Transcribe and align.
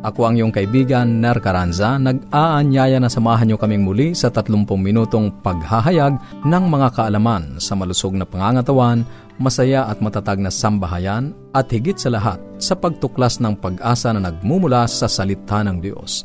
Ako 0.00 0.32
ang 0.32 0.40
iyong 0.40 0.48
kaibigan, 0.48 1.20
Ner 1.20 1.36
Caranza, 1.44 2.00
nag-aanyaya 2.00 2.96
na 2.96 3.12
samahan 3.12 3.44
niyo 3.44 3.60
kaming 3.60 3.84
muli 3.84 4.16
sa 4.16 4.32
30 4.32 4.64
minutong 4.80 5.28
paghahayag 5.44 6.16
ng 6.40 6.64
mga 6.72 6.88
kaalaman 6.96 7.60
sa 7.60 7.76
malusog 7.76 8.16
na 8.16 8.24
pangangatawan, 8.24 9.04
masaya 9.36 9.84
at 9.92 10.00
matatag 10.00 10.40
na 10.40 10.48
sambahayan, 10.48 11.36
at 11.52 11.68
higit 11.68 12.00
sa 12.00 12.08
lahat 12.16 12.40
sa 12.56 12.72
pagtuklas 12.80 13.44
ng 13.44 13.60
pag-asa 13.60 14.16
na 14.16 14.24
nagmumula 14.24 14.88
sa 14.88 15.04
salita 15.04 15.60
ng 15.60 15.84
Diyos. 15.84 16.24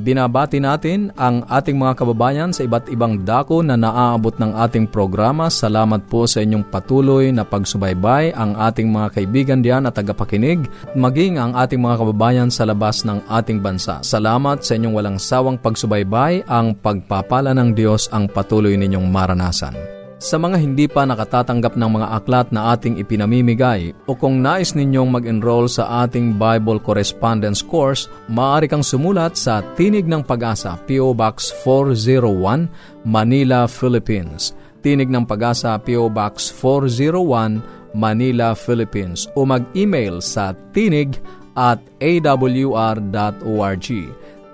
Binabati 0.00 0.64
natin 0.64 1.12
ang 1.20 1.44
ating 1.44 1.76
mga 1.76 2.00
kababayan 2.00 2.56
sa 2.56 2.64
iba't 2.64 2.88
ibang 2.88 3.20
dako 3.20 3.60
na 3.60 3.76
naaabot 3.76 4.32
ng 4.40 4.56
ating 4.56 4.88
programa. 4.88 5.52
Salamat 5.52 6.08
po 6.08 6.24
sa 6.24 6.40
inyong 6.40 6.72
patuloy 6.72 7.28
na 7.28 7.44
pagsubaybay 7.44 8.32
ang 8.32 8.56
ating 8.56 8.88
mga 8.88 9.12
kaibigan 9.12 9.60
diyan 9.60 9.84
at 9.84 10.00
tagapakinig, 10.00 10.64
maging 10.96 11.36
ang 11.36 11.52
ating 11.52 11.84
mga 11.84 12.00
kababayan 12.00 12.48
sa 12.48 12.64
labas 12.64 13.04
ng 13.04 13.20
ating 13.28 13.60
bansa. 13.60 14.00
Salamat 14.00 14.64
sa 14.64 14.80
inyong 14.80 14.96
walang 14.96 15.18
sawang 15.20 15.60
pagsubaybay, 15.60 16.48
ang 16.48 16.72
pagpapala 16.80 17.52
ng 17.52 17.76
Diyos 17.76 18.08
ang 18.08 18.24
patuloy 18.32 18.80
ninyong 18.80 19.04
maranasan. 19.04 19.99
Sa 20.20 20.36
mga 20.36 20.60
hindi 20.60 20.84
pa 20.84 21.08
nakatatanggap 21.08 21.80
ng 21.80 21.90
mga 21.96 22.08
aklat 22.20 22.52
na 22.52 22.76
ating 22.76 23.00
ipinamimigay 23.00 23.96
o 24.04 24.12
kung 24.12 24.44
nais 24.44 24.76
ninyong 24.76 25.08
mag-enroll 25.08 25.64
sa 25.64 26.04
ating 26.04 26.36
Bible 26.36 26.76
Correspondence 26.76 27.64
Course, 27.64 28.04
maaari 28.28 28.68
kang 28.68 28.84
sumulat 28.84 29.32
sa 29.40 29.64
Tinig 29.80 30.04
ng 30.04 30.20
Pag-asa, 30.20 30.76
P.O. 30.84 31.16
Box 31.16 31.48
401, 31.64 32.68
Manila, 33.08 33.64
Philippines. 33.64 34.52
Tinig 34.84 35.08
ng 35.08 35.24
Pag-asa, 35.24 35.80
P.O. 35.80 36.12
Box 36.12 36.52
401, 36.52 37.96
Manila, 37.96 38.52
Philippines. 38.52 39.24
O 39.40 39.48
mag-email 39.48 40.20
sa 40.20 40.52
tinig 40.76 41.16
at 41.56 41.80
awr.org. 41.96 43.88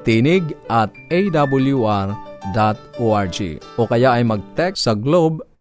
Tinig 0.07 0.45
at 0.71 0.95
awr.org. 1.11 2.15
O 3.75 3.83
kaya 3.91 4.15
ay 4.15 4.23
mag-text 4.23 4.87
sa 4.87 4.95
Globe 4.95 5.56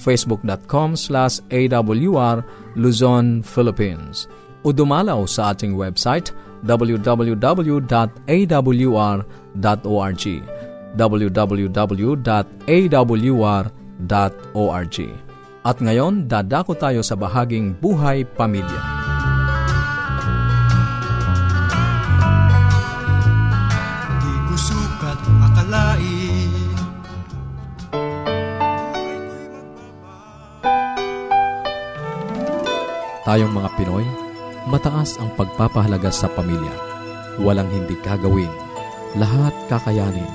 facebook.com 0.00 0.96
slash 0.96 1.44
awr 1.52 2.40
Luzon, 2.80 3.44
Philippines. 3.44 4.24
O 4.64 4.72
dumalaw 4.72 5.28
sa 5.28 5.52
ating 5.52 5.76
website 5.76 6.32
www.awr.org 6.64 7.84
www.awr.org 10.90 12.16
At 15.60 15.76
ngayon, 15.76 16.24
dadako 16.24 16.72
tayo 16.72 17.04
sa 17.04 17.14
bahaging 17.20 17.76
Buhay 17.76 18.24
Pamilya. 18.24 18.80
Di 24.24 24.34
ko 24.48 24.56
sukat 24.56 25.20
akalain 25.20 26.19
Tayong 33.30 33.54
mga 33.54 33.70
Pinoy, 33.78 34.02
mataas 34.66 35.14
ang 35.22 35.30
pagpapahalaga 35.38 36.10
sa 36.10 36.26
pamilya. 36.26 36.74
Walang 37.38 37.70
hindi 37.70 37.94
kagawin. 38.02 38.50
Lahat 39.14 39.54
kakayanin. 39.70 40.26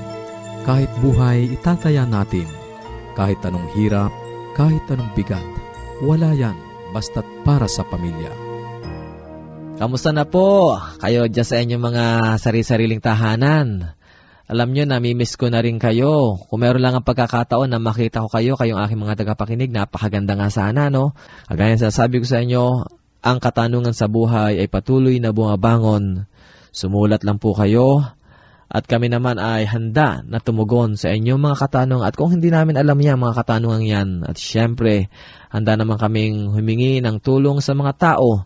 Kahit 0.64 0.88
buhay, 1.04 1.60
itataya 1.60 2.08
natin. 2.08 2.48
Kahit 3.12 3.44
anong 3.44 3.68
hirap, 3.76 4.16
kahit 4.56 4.80
anong 4.88 5.12
bigat. 5.12 5.44
Wala 6.08 6.32
yan, 6.40 6.56
basta't 6.96 7.28
para 7.44 7.68
sa 7.68 7.84
pamilya. 7.84 8.32
Kamusta 9.76 10.16
na 10.16 10.24
po? 10.24 10.80
Kayo 11.04 11.28
dyan 11.28 11.48
sa 11.52 11.60
inyong 11.60 11.84
mga 11.84 12.06
sari-sariling 12.40 13.04
tahanan. 13.04 13.92
Alam 14.46 14.78
nyo, 14.78 14.86
namimiss 14.86 15.42
ko 15.42 15.50
na 15.50 15.58
rin 15.58 15.82
kayo. 15.82 16.38
Kung 16.38 16.62
meron 16.62 16.86
lang 16.86 16.94
ang 16.94 17.02
pagkakataon 17.02 17.66
na 17.66 17.82
makita 17.82 18.22
ko 18.22 18.30
kayo, 18.30 18.54
kayong 18.54 18.78
aking 18.78 19.02
mga 19.02 19.18
tagapakinig, 19.26 19.74
napakaganda 19.74 20.38
nga 20.38 20.54
sana, 20.54 20.94
no? 20.94 21.18
Kagaya 21.50 21.74
sa 21.82 21.90
sabi 21.90 22.22
ko 22.22 22.30
sa 22.30 22.46
inyo, 22.46 22.86
ang 23.26 23.38
katanungan 23.42 23.98
sa 23.98 24.06
buhay 24.06 24.62
ay 24.62 24.70
patuloy 24.70 25.18
na 25.18 25.34
bumabangon. 25.34 26.30
Sumulat 26.70 27.26
lang 27.26 27.42
po 27.42 27.58
kayo 27.58 28.06
at 28.70 28.86
kami 28.86 29.10
naman 29.10 29.42
ay 29.42 29.66
handa 29.66 30.22
na 30.22 30.38
tumugon 30.38 30.94
sa 30.94 31.10
inyong 31.10 31.42
mga 31.42 31.58
katanungan. 31.66 32.06
At 32.06 32.14
kung 32.14 32.38
hindi 32.38 32.54
namin 32.54 32.78
alam 32.78 33.02
yan, 33.02 33.18
mga 33.18 33.42
katanungan 33.42 33.82
yan, 33.82 34.10
at 34.30 34.38
syempre, 34.38 35.10
handa 35.50 35.74
naman 35.74 35.98
kaming 35.98 36.54
humingi 36.54 37.02
ng 37.02 37.18
tulong 37.18 37.66
sa 37.66 37.74
mga 37.74 37.98
tao 37.98 38.46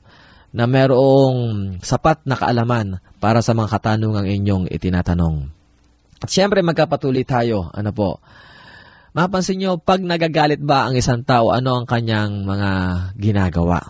na 0.55 0.63
merong 0.63 1.75
sapat 1.83 2.23
na 2.23 2.39
kaalaman 2.39 3.03
para 3.19 3.43
sa 3.43 3.51
mga 3.51 3.67
katanungang 3.67 4.31
inyong 4.31 4.71
itinatanong. 4.71 5.58
At 6.19 6.29
syempre 6.31 6.59
magkapatuloy 6.63 7.23
tayo. 7.23 7.71
Ano 7.71 7.91
po? 7.95 8.19
Mapansin 9.15 9.57
nyo, 9.57 9.81
pag 9.81 10.03
nagagalit 10.03 10.61
ba 10.61 10.85
ang 10.85 10.93
isang 10.93 11.25
tao, 11.25 11.49
ano 11.49 11.81
ang 11.81 11.85
kanyang 11.89 12.45
mga 12.45 12.71
ginagawa? 13.17 13.89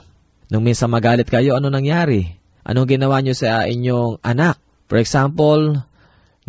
Nung 0.49 0.63
minsan 0.63 0.89
magalit 0.89 1.27
kayo, 1.27 1.59
ano 1.59 1.67
nangyari? 1.67 2.39
Anong 2.63 2.87
ginawa 2.97 3.19
nyo 3.19 3.35
sa 3.35 3.67
inyong 3.67 4.23
anak? 4.23 4.57
For 4.87 4.97
example, 4.97 5.81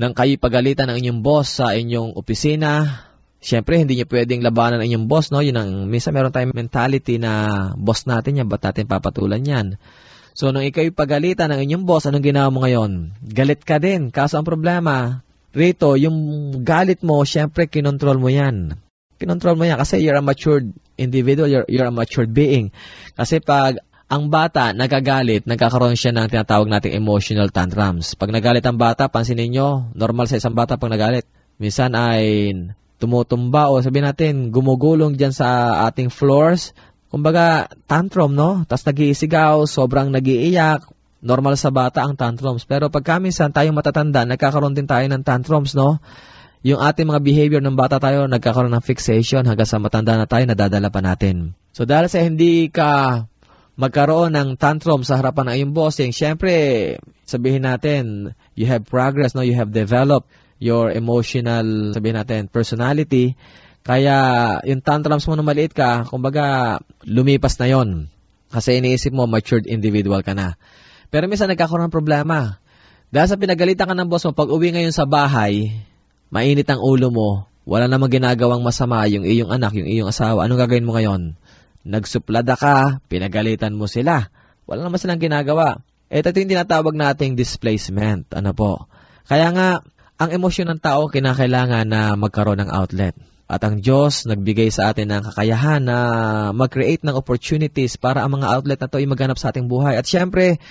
nang 0.01 0.15
kayo 0.17 0.39
pagalitan 0.41 0.89
ng 0.89 1.03
inyong 1.03 1.21
boss 1.21 1.61
sa 1.61 1.75
inyong 1.77 2.17
opisina, 2.17 3.05
Siyempre, 3.41 3.81
hindi 3.81 3.97
niyo 3.97 4.05
pwedeng 4.13 4.45
labanan 4.45 4.85
ang 4.85 4.89
inyong 4.93 5.09
boss, 5.09 5.33
no? 5.33 5.41
Yun 5.41 5.57
ang, 5.57 5.71
minsan 5.89 6.13
meron 6.13 6.29
tayong 6.29 6.53
mentality 6.53 7.17
na 7.17 7.73
boss 7.73 8.05
natin 8.05 8.37
yan, 8.37 8.53
ba't 8.53 8.61
natin 8.61 8.85
papatulan 8.85 9.41
yan? 9.41 9.67
So, 10.37 10.53
nung 10.53 10.61
ikaw 10.61 10.85
pagalitan 10.93 11.49
ng 11.49 11.65
inyong 11.65 11.85
boss, 11.89 12.05
anong 12.05 12.21
ginawa 12.21 12.53
mo 12.53 12.61
ngayon? 12.61 13.17
Galit 13.25 13.65
ka 13.65 13.81
din. 13.81 14.13
Kaso 14.13 14.37
ang 14.37 14.45
problema, 14.45 15.25
Rito, 15.51 15.99
yung 15.99 16.19
galit 16.63 17.03
mo, 17.03 17.27
syempre, 17.27 17.67
kinontrol 17.67 18.23
mo 18.23 18.31
yan. 18.31 18.79
Kinontrol 19.19 19.59
mo 19.59 19.67
yan 19.67 19.83
kasi 19.83 19.99
you're 19.99 20.17
a 20.17 20.23
matured 20.23 20.71
individual, 20.95 21.51
you're, 21.51 21.67
you're 21.67 21.91
a 21.91 21.93
matured 21.93 22.31
being. 22.31 22.71
Kasi 23.19 23.43
pag 23.43 23.83
ang 24.11 24.31
bata 24.31 24.71
nagagalit, 24.71 25.47
nagkakaroon 25.47 25.99
siya 25.99 26.15
ng 26.15 26.31
tinatawag 26.31 26.71
nating 26.71 26.95
emotional 26.95 27.51
tantrums. 27.51 28.15
Pag 28.15 28.31
nagalit 28.31 28.63
ang 28.67 28.79
bata, 28.79 29.11
pansinin 29.11 29.51
nyo, 29.51 29.91
normal 29.95 30.31
sa 30.31 30.39
isang 30.39 30.55
bata 30.55 30.79
pag 30.79 30.91
nagalit. 30.91 31.27
Minsan 31.59 31.99
ay 31.99 32.51
tumutumba 33.03 33.71
o 33.71 33.83
sabihin 33.83 34.07
natin, 34.07 34.35
gumugulong 34.55 35.19
dyan 35.19 35.35
sa 35.35 35.83
ating 35.91 36.15
floors. 36.15 36.75
Kumbaga, 37.11 37.67
tantrum, 37.91 38.39
no? 38.39 38.63
Tapos 38.71 38.87
nag-iisigaw, 38.87 39.67
sobrang 39.67 40.15
nag-iiyak, 40.15 40.87
normal 41.21 41.57
sa 41.61 41.69
bata 41.69 42.05
ang 42.05 42.17
tantrums. 42.17 42.65
Pero 42.65 42.89
pag 42.89 43.21
minsan 43.21 43.53
tayong 43.53 43.77
matatanda, 43.77 44.25
nagkakaroon 44.25 44.77
din 44.77 44.89
tayo 44.89 45.05
ng 45.07 45.23
tantrums, 45.25 45.77
no? 45.77 46.01
Yung 46.61 46.81
ating 46.81 47.09
mga 47.09 47.21
behavior 47.25 47.63
ng 47.65 47.77
bata 47.77 47.97
tayo, 47.97 48.29
nagkakaroon 48.29 48.73
ng 48.77 48.85
fixation 48.85 49.45
hanggang 49.49 49.69
sa 49.69 49.81
matanda 49.81 50.17
na 50.17 50.29
tayo, 50.29 50.45
nadadala 50.45 50.93
pa 50.93 51.01
natin. 51.01 51.57
So 51.73 51.89
dahil 51.89 52.13
sa 52.13 52.21
hindi 52.21 52.69
ka 52.69 53.25
magkaroon 53.81 54.37
ng 54.37 54.49
tantrum 54.61 55.01
sa 55.01 55.17
harapan 55.17 55.49
ng 55.49 55.57
iyong 55.57 55.73
bossing, 55.73 56.13
syempre, 56.13 56.53
sabihin 57.25 57.65
natin, 57.65 58.37
you 58.53 58.69
have 58.69 58.85
progress, 58.85 59.33
no? 59.33 59.41
You 59.41 59.57
have 59.57 59.73
developed 59.73 60.29
your 60.61 60.93
emotional, 60.93 61.97
sabihin 61.97 62.21
natin, 62.21 62.53
personality. 62.53 63.41
Kaya, 63.81 64.61
yung 64.69 64.85
tantrums 64.85 65.25
mo 65.25 65.33
na 65.33 65.41
maliit 65.41 65.73
ka, 65.73 66.05
kumbaga, 66.05 66.77
lumipas 67.09 67.57
na 67.57 67.73
yon 67.73 68.13
Kasi 68.53 68.85
iniisip 68.85 69.17
mo, 69.17 69.25
matured 69.25 69.65
individual 69.65 70.21
ka 70.21 70.37
na. 70.37 70.61
Pero 71.11 71.27
minsan 71.27 71.51
nagkakaroon 71.51 71.91
ng 71.91 71.95
problema. 71.95 72.63
Dahil 73.11 73.27
sa 73.27 73.39
pinagalitan 73.39 73.91
ka 73.91 73.95
ng 73.99 74.07
boss 74.07 74.23
mo, 74.27 74.33
pag 74.33 74.47
uwi 74.47 74.71
ngayon 74.71 74.95
sa 74.95 75.03
bahay, 75.03 75.75
mainit 76.31 76.71
ang 76.71 76.79
ulo 76.79 77.11
mo, 77.11 77.31
wala 77.67 77.91
namang 77.91 78.15
ginagawang 78.15 78.63
masama 78.63 79.03
yung 79.11 79.27
iyong 79.27 79.51
anak, 79.51 79.75
yung 79.75 79.91
iyong 79.91 80.09
asawa, 80.09 80.47
anong 80.47 80.63
gagawin 80.63 80.87
mo 80.87 80.95
ngayon? 80.95 81.35
Nagsuplada 81.83 82.55
ka, 82.55 83.03
pinagalitan 83.11 83.75
mo 83.75 83.91
sila. 83.91 84.31
Wala 84.71 84.87
naman 84.87 85.03
silang 85.03 85.19
ginagawa. 85.19 85.83
Ito 86.07 86.31
yung 86.31 86.51
tinatawag 86.55 86.95
nating 86.95 87.35
displacement. 87.35 88.31
Ano 88.31 88.55
po? 88.55 88.87
Kaya 89.27 89.51
nga, 89.51 89.83
ang 90.21 90.31
emosyon 90.31 90.71
ng 90.75 90.81
tao 90.83 91.11
kinakailangan 91.11 91.87
na 91.91 92.15
magkaroon 92.15 92.63
ng 92.63 92.71
outlet. 92.71 93.19
At 93.51 93.67
ang 93.67 93.83
Diyos 93.83 94.31
nagbigay 94.31 94.71
sa 94.71 94.95
atin 94.95 95.11
ng 95.11 95.23
kakayahan 95.27 95.83
na 95.83 95.97
mag-create 96.55 97.03
ng 97.03 97.19
opportunities 97.19 97.99
para 97.99 98.23
ang 98.23 98.39
mga 98.39 98.47
outlet 98.47 98.79
na 98.79 98.87
to 98.87 99.03
ay 99.03 99.11
maghanap 99.11 99.43
sa 99.43 99.51
ating 99.51 99.67
buhay. 99.67 99.99
At 99.99 100.07
syempre, 100.07 100.63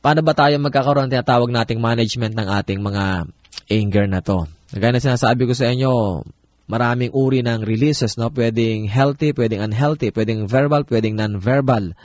paano 0.00 0.20
ba 0.24 0.32
tayo 0.32 0.56
magkakaroon 0.60 1.08
ng 1.08 1.14
tinatawag 1.16 1.52
nating 1.52 1.80
management 1.80 2.32
ng 2.36 2.48
ating 2.48 2.80
mga 2.80 3.28
anger 3.68 4.06
na 4.08 4.20
to? 4.24 4.48
Gaya 4.72 4.96
na 4.96 5.00
sinasabi 5.00 5.44
ko 5.44 5.52
sa 5.52 5.68
inyo, 5.68 6.24
maraming 6.70 7.12
uri 7.12 7.44
ng 7.44 7.66
releases, 7.66 8.16
no? 8.16 8.32
Pwedeng 8.32 8.88
healthy, 8.88 9.36
pwedeng 9.36 9.66
unhealthy, 9.66 10.14
pwedeng 10.14 10.48
verbal, 10.48 10.86
pwedeng 10.88 11.18
non-verbal. 11.18 11.98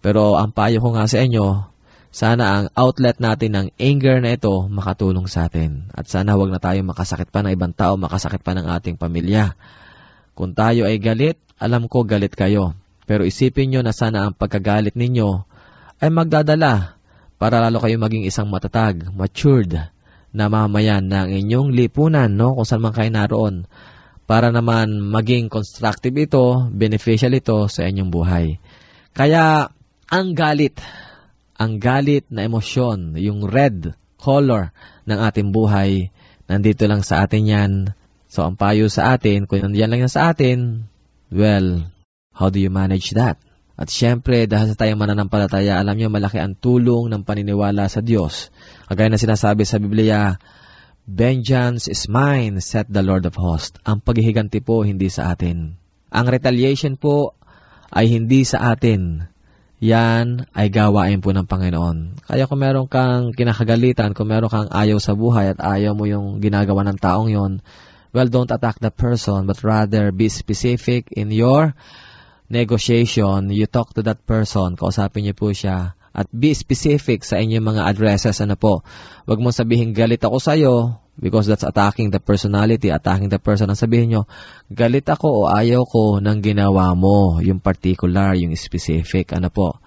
Pero 0.00 0.40
ang 0.40 0.54
payo 0.54 0.80
ko 0.80 0.96
nga 0.96 1.04
sa 1.04 1.20
inyo, 1.20 1.68
sana 2.10 2.44
ang 2.56 2.66
outlet 2.74 3.20
natin 3.22 3.50
ng 3.54 3.66
anger 3.78 4.18
na 4.18 4.34
ito 4.34 4.66
makatulong 4.66 5.28
sa 5.28 5.46
atin. 5.46 5.90
At 5.92 6.08
sana 6.08 6.34
wag 6.34 6.50
na 6.50 6.62
tayo 6.62 6.80
makasakit 6.82 7.28
pa 7.28 7.44
ng 7.44 7.52
ibang 7.54 7.74
tao, 7.76 8.00
makasakit 8.00 8.40
pa 8.40 8.56
ng 8.56 8.66
ating 8.66 8.96
pamilya. 8.96 9.54
Kung 10.34 10.56
tayo 10.56 10.88
ay 10.88 10.96
galit, 11.02 11.36
alam 11.60 11.90
ko 11.90 12.06
galit 12.06 12.32
kayo. 12.32 12.72
Pero 13.04 13.26
isipin 13.26 13.74
nyo 13.74 13.80
na 13.82 13.90
sana 13.90 14.30
ang 14.30 14.32
pagkagalit 14.32 14.94
ninyo 14.94 15.42
ay 16.00 16.08
magdadala 16.08 16.99
para 17.40 17.64
lalo 17.64 17.80
kayo 17.80 17.96
maging 17.96 18.28
isang 18.28 18.52
matatag, 18.52 19.08
matured 19.16 19.88
na 20.30 20.44
mamayan 20.52 21.08
ng 21.08 21.32
inyong 21.40 21.72
lipunan, 21.72 22.28
no? 22.28 22.52
kung 22.52 22.68
saan 22.68 22.84
man 22.84 22.92
kayo 22.92 23.08
naroon. 23.08 23.64
Para 24.28 24.52
naman 24.52 25.00
maging 25.00 25.48
constructive 25.48 26.14
ito, 26.14 26.68
beneficial 26.68 27.32
ito 27.32 27.66
sa 27.72 27.88
inyong 27.88 28.12
buhay. 28.12 28.60
Kaya, 29.16 29.72
ang 30.12 30.36
galit 30.36 30.78
ang 31.60 31.76
galit 31.76 32.24
na 32.32 32.48
emosyon, 32.48 33.20
yung 33.20 33.44
red 33.44 33.92
color 34.16 34.72
ng 35.04 35.18
ating 35.20 35.52
buhay, 35.52 36.08
nandito 36.48 36.88
lang 36.88 37.04
sa 37.04 37.28
atin 37.28 37.44
yan. 37.44 37.72
So, 38.32 38.48
ang 38.48 38.56
payo 38.56 38.88
sa 38.88 39.12
atin, 39.12 39.44
kung 39.44 39.60
nandiyan 39.60 39.92
lang 39.92 40.00
yan 40.08 40.12
sa 40.12 40.32
atin, 40.32 40.88
well, 41.28 41.84
how 42.32 42.48
do 42.48 42.56
you 42.56 42.72
manage 42.72 43.12
that? 43.12 43.36
At 43.80 43.88
syempre, 43.88 44.44
dahil 44.44 44.76
sa 44.76 44.76
tayong 44.76 45.00
mananampalataya, 45.00 45.80
alam 45.80 45.96
niyo 45.96 46.12
malaki 46.12 46.36
ang 46.36 46.52
tulong 46.52 47.08
ng 47.08 47.24
paniniwala 47.24 47.88
sa 47.88 48.04
Diyos. 48.04 48.52
Kagaya 48.92 49.08
na 49.08 49.16
sinasabi 49.16 49.64
sa 49.64 49.80
Biblia, 49.80 50.36
Vengeance 51.08 51.88
is 51.88 52.04
mine, 52.12 52.60
said 52.60 52.92
the 52.92 53.00
Lord 53.00 53.24
of 53.24 53.40
hosts. 53.40 53.80
Ang 53.88 54.04
paghihiganti 54.04 54.60
po, 54.60 54.84
hindi 54.84 55.08
sa 55.08 55.32
atin. 55.32 55.80
Ang 56.12 56.26
retaliation 56.28 57.00
po 57.00 57.32
ay 57.88 58.12
hindi 58.12 58.44
sa 58.44 58.76
atin 58.76 59.30
yan 59.80 60.44
ay 60.52 60.68
gawain 60.68 61.24
po 61.24 61.32
ng 61.32 61.48
Panginoon. 61.48 62.28
Kaya 62.28 62.44
kung 62.44 62.60
meron 62.60 62.84
kang 62.84 63.32
kinakagalitan, 63.32 64.12
kung 64.12 64.28
meron 64.28 64.52
kang 64.52 64.68
ayaw 64.68 65.00
sa 65.00 65.16
buhay 65.16 65.56
at 65.56 65.58
ayaw 65.58 65.96
mo 65.96 66.04
yung 66.04 66.44
ginagawa 66.44 66.84
ng 66.84 67.00
taong 67.00 67.32
yon, 67.32 67.64
well, 68.12 68.28
don't 68.28 68.52
attack 68.52 68.76
the 68.84 68.92
person, 68.92 69.48
but 69.48 69.56
rather 69.64 70.12
be 70.12 70.28
specific 70.28 71.08
in 71.16 71.32
your 71.32 71.72
negotiation. 72.50 73.48
You 73.48 73.70
talk 73.70 73.94
to 73.96 74.02
that 74.04 74.26
person, 74.26 74.74
kausapin 74.74 75.24
niyo 75.24 75.38
po 75.38 75.54
siya, 75.54 75.94
at 76.10 76.26
be 76.34 76.50
specific 76.52 77.22
sa 77.22 77.38
inyong 77.38 77.62
mga 77.62 77.82
addresses. 77.86 78.42
Ano 78.42 78.58
po, 78.58 78.82
wag 79.30 79.38
mo 79.38 79.54
sabihin 79.54 79.94
galit 79.94 80.20
ako 80.26 80.42
sa 80.42 80.58
iyo 80.58 80.98
because 81.14 81.46
that's 81.46 81.62
attacking 81.62 82.10
the 82.10 82.18
personality, 82.18 82.90
attacking 82.90 83.30
the 83.30 83.38
person. 83.38 83.70
Ang 83.70 83.78
sabihin 83.78 84.08
nyo, 84.10 84.22
galit 84.66 85.06
ako 85.06 85.46
o 85.46 85.48
ayaw 85.48 85.86
ko 85.86 86.18
ng 86.18 86.38
ginawa 86.42 86.90
mo, 86.98 87.38
yung 87.38 87.62
particular, 87.62 88.34
yung 88.34 88.52
specific, 88.58 89.30
ano 89.30 89.48
po. 89.54 89.78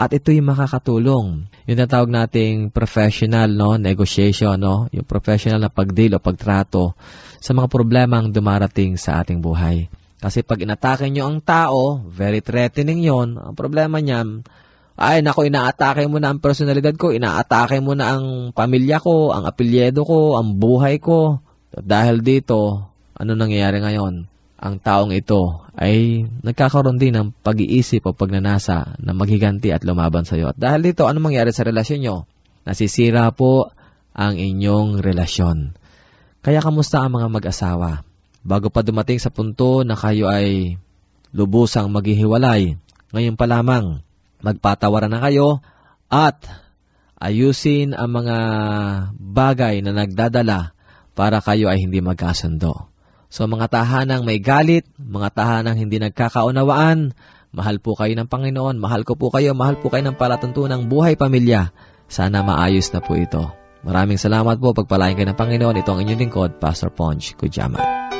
At 0.00 0.16
ito 0.16 0.32
yung 0.32 0.48
makakatulong. 0.48 1.44
Yung 1.68 1.78
natawag 1.78 2.08
nating 2.08 2.72
professional 2.72 3.52
no, 3.52 3.76
negotiation, 3.76 4.56
no, 4.56 4.88
yung 4.96 5.04
professional 5.04 5.60
na 5.60 5.68
pagdeal 5.68 6.16
o 6.16 6.24
pagtrato 6.24 6.96
sa 7.36 7.52
mga 7.52 7.68
problemang 7.68 8.32
dumarating 8.32 8.96
sa 8.96 9.20
ating 9.20 9.44
buhay. 9.44 9.92
Kasi 10.20 10.44
pag 10.44 10.60
inatake 10.60 11.08
nyo 11.08 11.32
ang 11.32 11.40
tao, 11.40 12.04
very 12.04 12.44
threatening 12.44 13.00
yon 13.00 13.40
ang 13.40 13.56
problema 13.56 14.04
niyan, 14.04 14.44
ay 15.00 15.24
nako 15.24 15.48
inaatake 15.48 16.04
mo 16.12 16.20
na 16.20 16.28
ang 16.28 16.44
personalidad 16.44 16.92
ko, 17.00 17.08
inaatake 17.08 17.80
mo 17.80 17.96
na 17.96 18.20
ang 18.20 18.52
pamilya 18.52 19.00
ko, 19.00 19.32
ang 19.32 19.48
apelyedo 19.48 20.04
ko, 20.04 20.36
ang 20.36 20.60
buhay 20.60 21.00
ko. 21.00 21.40
Dahil 21.72 22.20
dito, 22.20 22.92
ano 23.16 23.32
nangyayari 23.32 23.80
ngayon? 23.80 24.28
Ang 24.60 24.74
taong 24.84 25.16
ito 25.16 25.64
ay 25.72 26.28
nagkakaroon 26.44 27.00
din 27.00 27.16
ng 27.16 27.32
pag-iisip 27.40 28.04
o 28.04 28.12
pagnanasa 28.12 29.00
na 29.00 29.16
maghiganti 29.16 29.72
at 29.72 29.88
lumaban 29.88 30.28
sa 30.28 30.36
iyo. 30.36 30.52
At 30.52 30.60
dahil 30.60 30.84
dito, 30.84 31.08
ano 31.08 31.16
mangyayari 31.24 31.56
sa 31.56 31.64
relasyon 31.64 32.00
nyo? 32.04 32.16
Nasisira 32.68 33.32
po 33.32 33.72
ang 34.12 34.36
inyong 34.36 35.00
relasyon. 35.00 35.72
Kaya 36.44 36.60
kamusta 36.60 37.00
ang 37.00 37.16
mga 37.16 37.32
mag-asawa? 37.32 38.09
Bago 38.40 38.72
pa 38.72 38.80
dumating 38.80 39.20
sa 39.20 39.28
punto 39.28 39.84
na 39.84 39.92
kayo 39.92 40.28
ay 40.32 40.80
lubusang 41.36 41.92
maghihiwalay, 41.92 42.80
ngayon 43.12 43.36
pa 43.36 43.44
lamang, 43.44 44.00
magpatawaran 44.40 45.12
na 45.12 45.20
kayo 45.20 45.60
at 46.08 46.48
ayusin 47.20 47.92
ang 47.92 48.10
mga 48.24 48.36
bagay 49.14 49.84
na 49.84 49.92
nagdadala 49.92 50.72
para 51.12 51.44
kayo 51.44 51.68
ay 51.68 51.84
hindi 51.84 52.00
magkasundo. 52.00 52.88
So 53.30 53.46
mga 53.46 53.70
tahanang 53.70 54.26
may 54.26 54.42
galit, 54.42 54.88
mga 54.98 55.30
tahanang 55.36 55.78
hindi 55.78 56.02
nagkakaunawaan, 56.02 57.14
mahal 57.54 57.76
po 57.78 57.94
kayo 57.94 58.16
ng 58.18 58.26
Panginoon, 58.26 58.80
mahal 58.80 59.06
ko 59.06 59.14
po 59.14 59.30
kayo, 59.30 59.54
mahal 59.54 59.78
po 59.78 59.92
kayo 59.92 60.02
ng 60.02 60.18
palatuntunang 60.18 60.90
buhay 60.90 61.14
pamilya. 61.14 61.70
Sana 62.10 62.42
maayos 62.42 62.90
na 62.90 62.98
po 62.98 63.14
ito. 63.14 63.54
Maraming 63.86 64.18
salamat 64.18 64.58
po, 64.58 64.74
pagpalain 64.74 65.14
kayo 65.14 65.30
ng 65.30 65.38
Panginoon. 65.38 65.78
Ito 65.78 65.94
ang 65.94 66.02
inyong 66.02 66.20
lingkod, 66.26 66.50
Pastor 66.58 66.90
Ponch 66.90 67.38
Kujaman. 67.38 68.19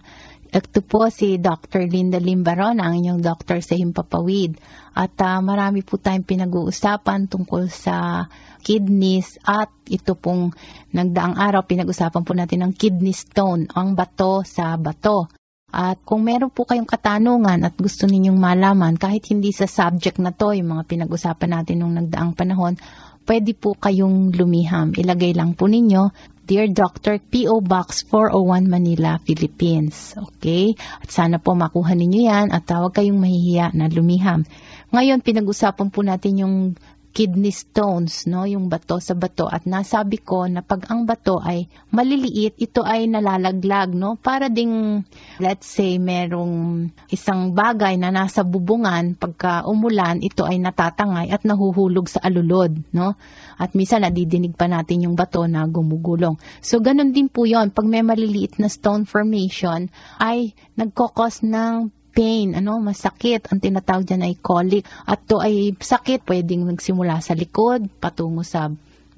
Ito 0.51 0.83
po 0.83 1.07
si 1.15 1.39
Dr. 1.39 1.87
Linda 1.87 2.19
Limbaron, 2.19 2.83
ang 2.83 2.99
inyong 2.99 3.23
doktor 3.23 3.63
sa 3.63 3.79
Himpapawid. 3.79 4.59
At 4.99 5.15
ah, 5.23 5.39
marami 5.39 5.87
po 5.87 5.95
tayong 5.95 6.27
pinag-uusapan 6.27 7.31
tungkol 7.31 7.71
sa 7.71 8.27
kidneys 8.67 9.39
at 9.47 9.71
ito 9.87 10.19
pong 10.19 10.51
nagdaang 10.91 11.39
araw 11.39 11.63
pinag-usapan 11.63 12.27
po 12.27 12.35
natin 12.35 12.67
ang 12.67 12.75
kidney 12.75 13.15
stone, 13.15 13.71
ang 13.71 13.95
bato 13.95 14.43
sa 14.43 14.75
bato. 14.75 15.31
At 15.71 16.03
kung 16.03 16.27
meron 16.27 16.51
po 16.51 16.67
kayong 16.67 16.91
katanungan 16.91 17.63
at 17.63 17.79
gusto 17.79 18.11
ninyong 18.11 18.35
malaman, 18.35 18.99
kahit 18.99 19.31
hindi 19.31 19.55
sa 19.55 19.71
subject 19.71 20.19
na 20.19 20.35
to, 20.35 20.51
yung 20.51 20.75
mga 20.75 20.83
pinag-usapan 20.83 21.63
natin 21.63 21.79
nung 21.79 21.95
nagdaang 21.95 22.35
panahon, 22.35 22.75
pwede 23.29 23.53
po 23.57 23.77
kayong 23.77 24.33
lumiham. 24.33 24.93
Ilagay 24.97 25.37
lang 25.37 25.57
po 25.59 25.67
ninyo, 25.67 26.13
Dear 26.51 26.67
Dr. 26.67 27.23
P.O. 27.23 27.63
Box 27.63 28.03
401 28.11 28.67
Manila, 28.67 29.23
Philippines. 29.23 30.19
Okay? 30.19 30.75
At 30.99 31.07
sana 31.15 31.39
po 31.39 31.55
makuha 31.55 31.95
ninyo 31.95 32.27
yan 32.27 32.51
at 32.51 32.67
tawag 32.67 32.91
kayong 32.91 33.23
mahihiya 33.23 33.71
na 33.71 33.87
lumiham. 33.87 34.43
Ngayon, 34.91 35.23
pinag-usapan 35.23 35.95
po 35.95 36.03
natin 36.03 36.43
yung 36.43 36.55
kidney 37.11 37.51
stones, 37.51 38.31
no, 38.31 38.47
yung 38.47 38.71
bato 38.71 39.03
sa 39.03 39.19
bato 39.19 39.51
at 39.51 39.67
nasabi 39.67 40.23
ko 40.23 40.47
na 40.47 40.63
pag 40.63 40.87
ang 40.87 41.05
bato 41.05 41.43
ay 41.43 41.67
maliliit, 41.91 42.55
ito 42.63 42.87
ay 42.87 43.11
nalalaglag, 43.11 43.91
no, 43.93 44.15
para 44.15 44.47
ding 44.47 45.03
let's 45.43 45.67
say 45.67 45.99
merong 45.99 46.87
isang 47.11 47.51
bagay 47.51 47.99
na 47.99 48.15
nasa 48.15 48.47
bubungan 48.47 49.19
pagka 49.19 49.67
umulan, 49.67 50.23
ito 50.23 50.47
ay 50.47 50.63
natatangay 50.63 51.35
at 51.35 51.43
nahuhulog 51.43 52.07
sa 52.07 52.23
alulod, 52.23 52.79
no? 52.95 53.19
At 53.59 53.75
minsan 53.75 54.07
nadidinig 54.07 54.55
pa 54.55 54.71
natin 54.71 55.05
yung 55.05 55.19
bato 55.19 55.45
na 55.51 55.67
gumugulong. 55.67 56.39
So 56.63 56.79
ganun 56.79 57.11
din 57.11 57.27
po 57.27 57.45
'yon 57.45 57.75
pag 57.75 57.85
may 57.91 58.07
maliliit 58.07 58.63
na 58.63 58.71
stone 58.71 59.05
formation 59.05 59.91
ay 60.23 60.55
nagkokos 60.79 61.43
ng 61.43 62.00
pain, 62.11 62.59
ano, 62.59 62.83
masakit. 62.83 63.47
Ang 63.49 63.63
tinatawag 63.63 64.05
dyan 64.05 64.27
ay 64.27 64.35
colic. 64.39 64.85
At 65.07 65.25
to 65.31 65.39
ay 65.39 65.79
sakit, 65.79 66.27
pwedeng 66.27 66.67
magsimula 66.67 67.23
sa 67.23 67.39
likod, 67.39 67.87
patungo 68.03 68.43
sa 68.43 68.69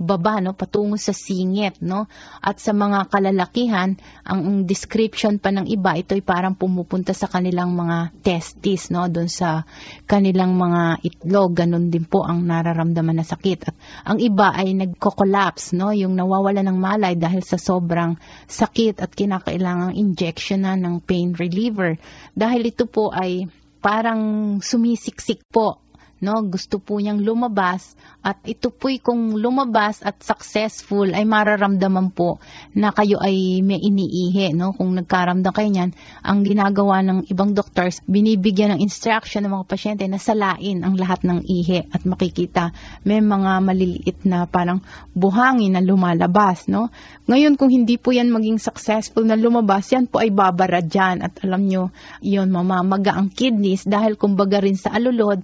baba, 0.03 0.43
no, 0.43 0.53
patungo 0.53 0.99
sa 0.99 1.15
singit, 1.15 1.79
no. 1.81 2.11
At 2.43 2.59
sa 2.59 2.75
mga 2.75 3.09
kalalakihan, 3.09 3.97
ang, 4.27 4.67
description 4.67 5.39
pa 5.39 5.55
ng 5.55 5.71
iba, 5.71 5.95
ito 5.95 6.13
ay 6.19 6.23
parang 6.23 6.59
pumupunta 6.59 7.15
sa 7.15 7.31
kanilang 7.31 7.73
mga 7.73 8.11
testis, 8.21 8.91
no, 8.91 9.07
doon 9.07 9.31
sa 9.31 9.65
kanilang 10.11 10.59
mga 10.59 11.01
itlog, 11.07 11.55
ganun 11.55 11.89
din 11.89 12.05
po 12.05 12.27
ang 12.27 12.43
nararamdaman 12.43 13.23
na 13.23 13.27
sakit. 13.27 13.59
At 13.71 13.77
ang 14.05 14.19
iba 14.19 14.51
ay 14.51 14.75
nagko-collapse, 14.75 15.79
no, 15.79 15.95
yung 15.95 16.19
nawawala 16.19 16.67
ng 16.67 16.79
malay 16.79 17.15
dahil 17.15 17.47
sa 17.47 17.57
sobrang 17.57 18.19
sakit 18.51 18.99
at 18.99 19.15
kinakailangang 19.15 19.95
injection 19.95 20.67
na 20.67 20.75
ng 20.75 20.99
pain 21.01 21.33
reliever. 21.33 21.97
Dahil 22.35 22.75
ito 22.75 22.91
po 22.91 23.15
ay 23.15 23.47
parang 23.83 24.59
sumisiksik 24.63 25.47
po 25.51 25.83
no? 26.23 26.38
Gusto 26.47 26.79
po 26.79 27.02
niyang 27.02 27.21
lumabas 27.21 27.99
at 28.23 28.38
ito 28.47 28.71
po'y 28.71 29.02
kung 29.02 29.35
lumabas 29.35 30.00
at 30.07 30.23
successful 30.23 31.11
ay 31.11 31.26
mararamdaman 31.26 32.14
po 32.14 32.38
na 32.79 32.95
kayo 32.95 33.19
ay 33.19 33.61
may 33.67 33.83
iniihi 33.83 34.55
no? 34.55 34.71
Kung 34.73 34.95
nagkaramdam 34.95 35.50
kayo 35.50 35.69
niyan 35.69 35.91
ang 36.23 36.47
ginagawa 36.47 37.02
ng 37.02 37.19
ibang 37.29 37.52
doctors 37.52 37.99
binibigyan 38.07 38.79
ng 38.79 38.81
instruction 38.81 39.43
ng 39.43 39.52
mga 39.52 39.67
pasyente 39.67 40.05
na 40.07 40.23
salain 40.23 40.87
ang 40.87 40.95
lahat 40.95 41.26
ng 41.26 41.43
ihi 41.43 41.91
at 41.91 42.07
makikita. 42.07 42.71
May 43.02 43.19
mga 43.19 43.59
maliliit 43.59 44.23
na 44.23 44.47
parang 44.47 44.81
buhangin 45.19 45.75
na 45.75 45.83
lumalabas 45.83 46.71
no? 46.71 46.95
Ngayon 47.26 47.59
kung 47.59 47.75
hindi 47.75 47.99
po 47.99 48.14
yan 48.14 48.31
maging 48.31 48.62
successful 48.62 49.26
na 49.26 49.35
lumabas 49.35 49.91
yan 49.91 50.07
po 50.07 50.23
ay 50.23 50.31
babara 50.31 50.79
dyan. 50.79 51.26
At 51.26 51.43
alam 51.43 51.67
nyo 51.67 51.91
yon 52.23 52.55
mamamaga 52.55 53.19
ang 53.19 53.35
kidneys 53.35 53.83
dahil 53.83 54.14
kumbaga 54.14 54.62
rin 54.62 54.79
sa 54.79 54.95
alulod 54.95 55.43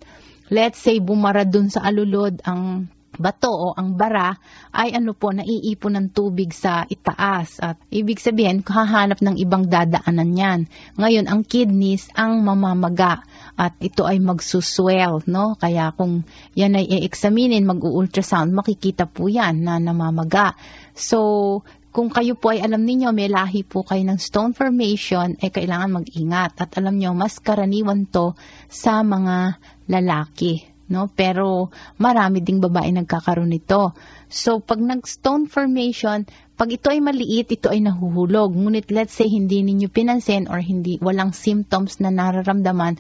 let's 0.49 0.81
say 0.81 1.01
bumara 1.01 1.45
dun 1.49 1.69
sa 1.73 1.85
alulod 1.85 2.41
ang 2.45 2.89
bato 3.19 3.51
o 3.51 3.67
ang 3.75 3.99
bara 3.99 4.39
ay 4.71 4.95
ano 4.95 5.13
po 5.13 5.35
naiipon 5.35 5.99
ng 5.99 6.09
tubig 6.15 6.55
sa 6.55 6.87
itaas 6.87 7.59
at 7.59 7.77
ibig 7.91 8.23
sabihin 8.23 8.63
hahanap 8.63 9.19
ng 9.19 9.37
ibang 9.43 9.67
dadaanan 9.67 10.39
yan. 10.39 10.61
Ngayon 10.95 11.27
ang 11.27 11.43
kidneys 11.43 12.07
ang 12.15 12.47
mamamaga 12.47 13.27
at 13.59 13.75
ito 13.83 14.07
ay 14.07 14.23
magsuswell 14.23 15.27
no 15.27 15.59
kaya 15.59 15.91
kung 15.99 16.23
yan 16.55 16.79
ay 16.79 16.87
i-examinin 16.87 17.67
mag-ultrasound 17.67 18.55
makikita 18.55 19.11
po 19.11 19.27
yan 19.27 19.67
na 19.67 19.83
namamaga. 19.83 20.55
So 20.95 21.61
kung 21.89 22.15
kayo 22.15 22.39
po 22.39 22.55
ay 22.55 22.63
alam 22.63 22.87
ninyo 22.87 23.11
may 23.11 23.27
lahi 23.27 23.67
po 23.67 23.83
kayo 23.83 24.07
ng 24.07 24.23
stone 24.23 24.55
formation, 24.55 25.35
eh 25.43 25.51
kailangan 25.51 25.99
mag-ingat. 25.99 26.55
At 26.61 26.77
alam 26.79 26.95
nyo, 26.95 27.11
mas 27.17 27.43
karaniwan 27.43 28.07
to 28.07 28.39
sa 28.71 29.03
mga 29.03 29.59
lalaki. 29.89 30.63
No? 30.89 31.09
Pero 31.13 31.69
marami 32.01 32.41
ding 32.41 32.65
babae 32.65 32.89
nagkakaroon 32.93 33.53
nito. 33.53 33.93
So, 34.33 34.61
pag 34.61 34.81
nag-stone 34.81 35.49
formation, 35.49 36.25
pag 36.57 36.69
ito 36.73 36.89
ay 36.89 37.05
maliit, 37.05 37.53
ito 37.53 37.69
ay 37.69 37.85
nahuhulog. 37.85 38.57
Ngunit 38.57 38.89
let's 38.91 39.17
say 39.17 39.29
hindi 39.29 39.61
ninyo 39.61 39.89
pinansin 39.93 40.49
or 40.49 40.61
hindi 40.61 40.97
walang 40.99 41.37
symptoms 41.37 42.01
na 42.01 42.09
nararamdaman, 42.09 42.97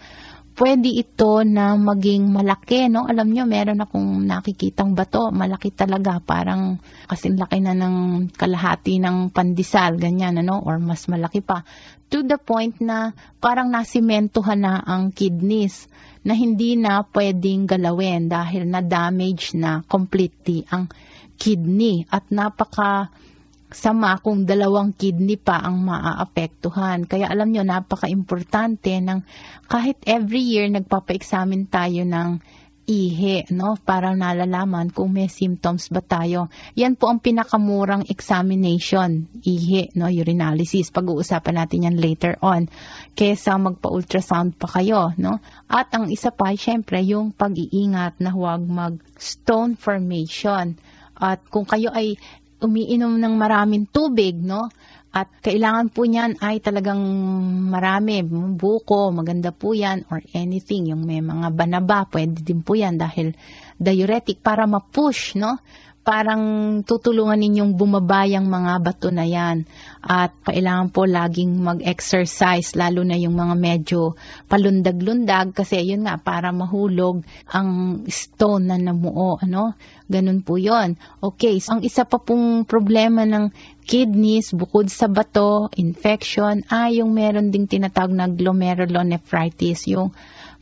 pwede 0.58 0.90
ito 0.90 1.46
na 1.46 1.78
maging 1.78 2.34
malaki, 2.34 2.90
no? 2.90 3.06
Alam 3.06 3.30
nyo, 3.30 3.46
meron 3.46 3.78
akong 3.78 4.26
nakikitang 4.26 4.98
bato, 4.98 5.30
malaki 5.30 5.70
talaga, 5.70 6.18
parang 6.18 6.82
kasing 7.06 7.38
laki 7.38 7.62
na 7.62 7.78
ng 7.78 8.28
kalahati 8.34 8.98
ng 8.98 9.30
pandesal, 9.30 9.94
ganyan, 10.02 10.42
ano? 10.42 10.58
Or 10.58 10.82
mas 10.82 11.06
malaki 11.06 11.46
pa. 11.46 11.62
To 12.10 12.26
the 12.26 12.42
point 12.42 12.74
na 12.82 13.14
parang 13.38 13.70
nasimentohan 13.70 14.66
na 14.66 14.82
ang 14.82 15.14
kidneys 15.14 15.86
na 16.28 16.36
hindi 16.36 16.76
na 16.76 17.00
pwedeng 17.08 17.64
galawin 17.64 18.28
dahil 18.28 18.68
na-damage 18.68 19.56
na 19.56 19.80
completely 19.88 20.68
ang 20.68 20.92
kidney 21.40 22.04
at 22.12 22.28
napaka 22.28 23.08
sama 23.72 24.16
kung 24.20 24.44
dalawang 24.44 24.92
kidney 24.92 25.40
pa 25.40 25.60
ang 25.60 25.88
maaapektuhan. 25.88 27.08
Kaya 27.08 27.32
alam 27.32 27.48
nyo, 27.48 27.64
napaka-importante 27.64 28.92
ng 29.00 29.24
kahit 29.68 30.00
every 30.04 30.40
year 30.40 30.68
nagpapa-examine 30.68 31.68
tayo 31.68 32.04
ng 32.04 32.40
ihi, 32.88 33.44
no? 33.52 33.76
Para 33.76 34.16
nalalaman 34.16 34.88
kung 34.88 35.12
may 35.12 35.28
symptoms 35.28 35.92
ba 35.92 36.00
tayo. 36.00 36.48
Yan 36.72 36.96
po 36.96 37.12
ang 37.12 37.20
pinakamurang 37.20 38.08
examination, 38.08 39.28
ihi, 39.44 39.92
no? 39.92 40.08
Urinalysis. 40.08 40.88
Pag-uusapan 40.88 41.54
natin 41.60 41.86
yan 41.92 42.00
later 42.00 42.40
on. 42.40 42.72
Kesa 43.12 43.60
magpa-ultrasound 43.60 44.56
pa 44.56 44.80
kayo, 44.80 45.12
no? 45.20 45.44
At 45.68 45.92
ang 45.92 46.08
isa 46.08 46.32
pa, 46.32 46.56
syempre, 46.56 47.04
yung 47.04 47.36
pag-iingat 47.36 48.24
na 48.24 48.32
huwag 48.32 48.64
mag-stone 48.64 49.76
formation. 49.76 50.80
At 51.12 51.44
kung 51.52 51.68
kayo 51.68 51.92
ay 51.92 52.16
umiinom 52.58 53.20
ng 53.20 53.34
maraming 53.36 53.84
tubig, 53.86 54.34
no? 54.34 54.72
At 55.08 55.40
kailangan 55.40 55.88
po 55.88 56.04
niyan 56.04 56.36
ay 56.44 56.60
talagang 56.60 57.00
marami, 57.72 58.20
buko, 58.54 59.08
maganda 59.08 59.56
po 59.56 59.72
yan, 59.72 60.04
or 60.12 60.20
anything, 60.36 60.92
yung 60.92 61.08
may 61.08 61.24
mga 61.24 61.48
banaba, 61.56 62.04
pwede 62.12 62.44
din 62.44 62.60
po 62.60 62.76
yan 62.76 63.00
dahil 63.00 63.32
diuretic 63.80 64.44
para 64.44 64.68
ma-push, 64.68 65.40
no? 65.40 65.56
Parang 66.04 66.40
tutulungan 66.84 67.40
ninyong 67.40 67.72
bumabayang 67.76 68.48
mga 68.48 68.72
bato 68.80 69.08
na 69.08 69.24
yan. 69.24 69.64
At 69.98 70.30
kailangan 70.46 70.94
po 70.94 71.04
laging 71.10 71.58
mag-exercise, 71.58 72.78
lalo 72.78 73.02
na 73.02 73.18
yung 73.18 73.34
mga 73.34 73.54
medyo 73.58 74.14
palundag-lundag, 74.46 75.58
kasi 75.58 75.82
yun 75.82 76.06
nga, 76.06 76.22
para 76.22 76.54
mahulog 76.54 77.26
ang 77.50 78.02
stone 78.06 78.70
na 78.70 78.78
namuo, 78.78 79.42
ano? 79.42 79.74
Ganun 80.06 80.46
po 80.46 80.56
yon. 80.56 80.94
Okay, 81.18 81.58
so 81.58 81.76
ang 81.76 81.82
isa 81.82 82.06
pa 82.06 82.22
pong 82.22 82.62
problema 82.64 83.26
ng 83.26 83.50
kidneys 83.88 84.54
bukod 84.54 84.86
sa 84.92 85.10
bato, 85.10 85.72
infection, 85.74 86.62
ay 86.70 87.02
yung 87.02 87.16
meron 87.16 87.50
ding 87.50 87.66
tinatawag 87.66 88.14
na 88.14 88.30
glomerulonephritis, 88.30 89.90
yung 89.90 90.14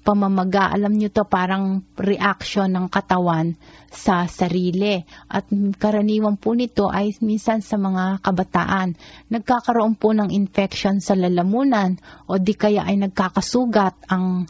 pamamaga. 0.07 0.71
Alam 0.71 0.95
nyo 0.95 1.11
to 1.11 1.27
parang 1.27 1.83
reaction 1.99 2.71
ng 2.71 2.87
katawan 2.87 3.59
sa 3.91 4.31
sarili. 4.31 5.03
At 5.27 5.51
karaniwan 5.51 6.39
po 6.39 6.55
nito 6.55 6.87
ay 6.87 7.19
minsan 7.27 7.59
sa 7.59 7.75
mga 7.75 8.23
kabataan. 8.23 8.95
Nagkakaroon 9.35 9.99
po 9.99 10.15
ng 10.15 10.31
infection 10.31 11.03
sa 11.03 11.19
lalamunan 11.19 11.99
o 12.31 12.39
di 12.39 12.55
kaya 12.55 12.87
ay 12.87 13.03
nagkakasugat 13.03 14.07
ang 14.07 14.47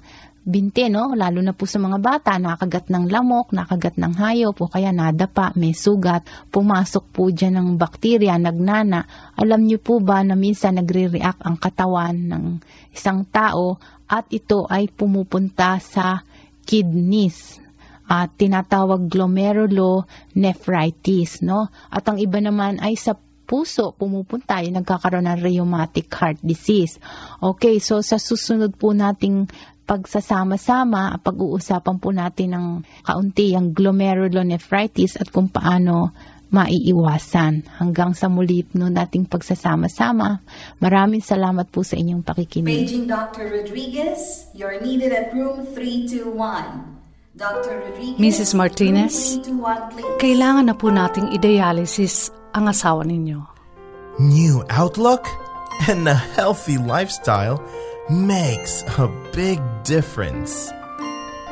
binte, 0.46 0.86
no? 0.86 1.10
Lalo 1.18 1.42
na 1.42 1.50
po 1.50 1.66
sa 1.66 1.82
mga 1.82 1.98
bata, 1.98 2.38
nakagat 2.38 2.86
ng 2.86 3.10
lamok, 3.10 3.50
nakagat 3.50 3.98
ng 3.98 4.14
hayop, 4.14 4.54
o 4.62 4.70
kaya 4.70 4.94
nadapa, 4.94 5.50
may 5.58 5.74
sugat, 5.74 6.22
pumasok 6.54 7.04
po 7.10 7.34
dyan 7.34 7.58
ng 7.58 7.68
bakterya, 7.74 8.38
nagnana. 8.38 9.10
Alam 9.34 9.66
niyo 9.66 9.82
po 9.82 9.98
ba 9.98 10.22
na 10.22 10.38
minsan 10.38 10.78
nagre-react 10.78 11.42
ang 11.42 11.58
katawan 11.58 12.14
ng 12.30 12.44
isang 12.94 13.26
tao 13.26 13.82
at 14.06 14.30
ito 14.30 14.70
ay 14.70 14.86
pumupunta 14.90 15.78
sa 15.82 16.22
kidneys 16.66 17.60
at 18.06 18.30
tinatawag 18.38 19.10
glomerulonephritis, 19.10 21.42
no? 21.42 21.66
At 21.90 22.06
ang 22.06 22.22
iba 22.22 22.38
naman 22.38 22.78
ay 22.78 22.94
sa 22.94 23.18
puso 23.46 23.94
pumupunta, 23.94 24.58
yung 24.62 24.82
nagkakaroon 24.82 25.26
ng 25.30 25.42
rheumatic 25.42 26.10
heart 26.10 26.42
disease. 26.42 26.98
Okay, 27.38 27.78
so 27.78 28.02
sa 28.02 28.18
susunod 28.18 28.74
po 28.74 28.90
nating 28.90 29.46
pagsasama-sama, 29.86 31.14
pag-uusapan 31.22 31.96
po 32.02 32.10
natin 32.10 32.58
ng 32.58 32.66
kaunti 33.06 33.54
ang 33.54 33.70
glomerulonephritis 33.70 35.22
at 35.22 35.30
kung 35.30 35.46
paano 35.46 36.10
maiiwasan. 36.50 37.66
Hanggang 37.78 38.14
sa 38.14 38.30
muli 38.30 38.66
no 38.74 38.86
nating 38.86 39.26
pagsasama-sama. 39.26 40.42
Maraming 40.78 41.22
salamat 41.22 41.70
po 41.70 41.82
sa 41.82 41.98
inyong 41.98 42.22
pakikinig. 42.22 42.86
Paging 42.86 43.06
Dr. 43.10 43.44
Rodriguez, 43.50 44.46
you're 44.54 44.78
needed 44.82 45.10
at 45.10 45.34
room 45.34 45.66
321. 45.74 46.96
Dr. 47.36 47.84
Rodriguez, 47.84 48.16
Mrs. 48.16 48.56
Martinez, 48.56 49.36
room 49.44 49.60
321, 49.60 49.92
please. 49.92 50.16
kailangan 50.24 50.64
na 50.72 50.74
po 50.74 50.88
nating 50.88 51.36
i-dialysis 51.36 52.32
ang 52.56 52.72
asawa 52.72 53.04
ninyo. 53.04 53.44
New 54.16 54.64
outlook 54.72 55.28
and 55.92 56.08
a 56.08 56.16
healthy 56.16 56.80
lifestyle 56.80 57.60
makes 58.08 58.80
a 58.96 59.12
big 59.36 59.60
difference. 59.84 60.72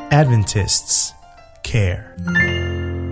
Adventists 0.09 1.13
care. 1.61 2.17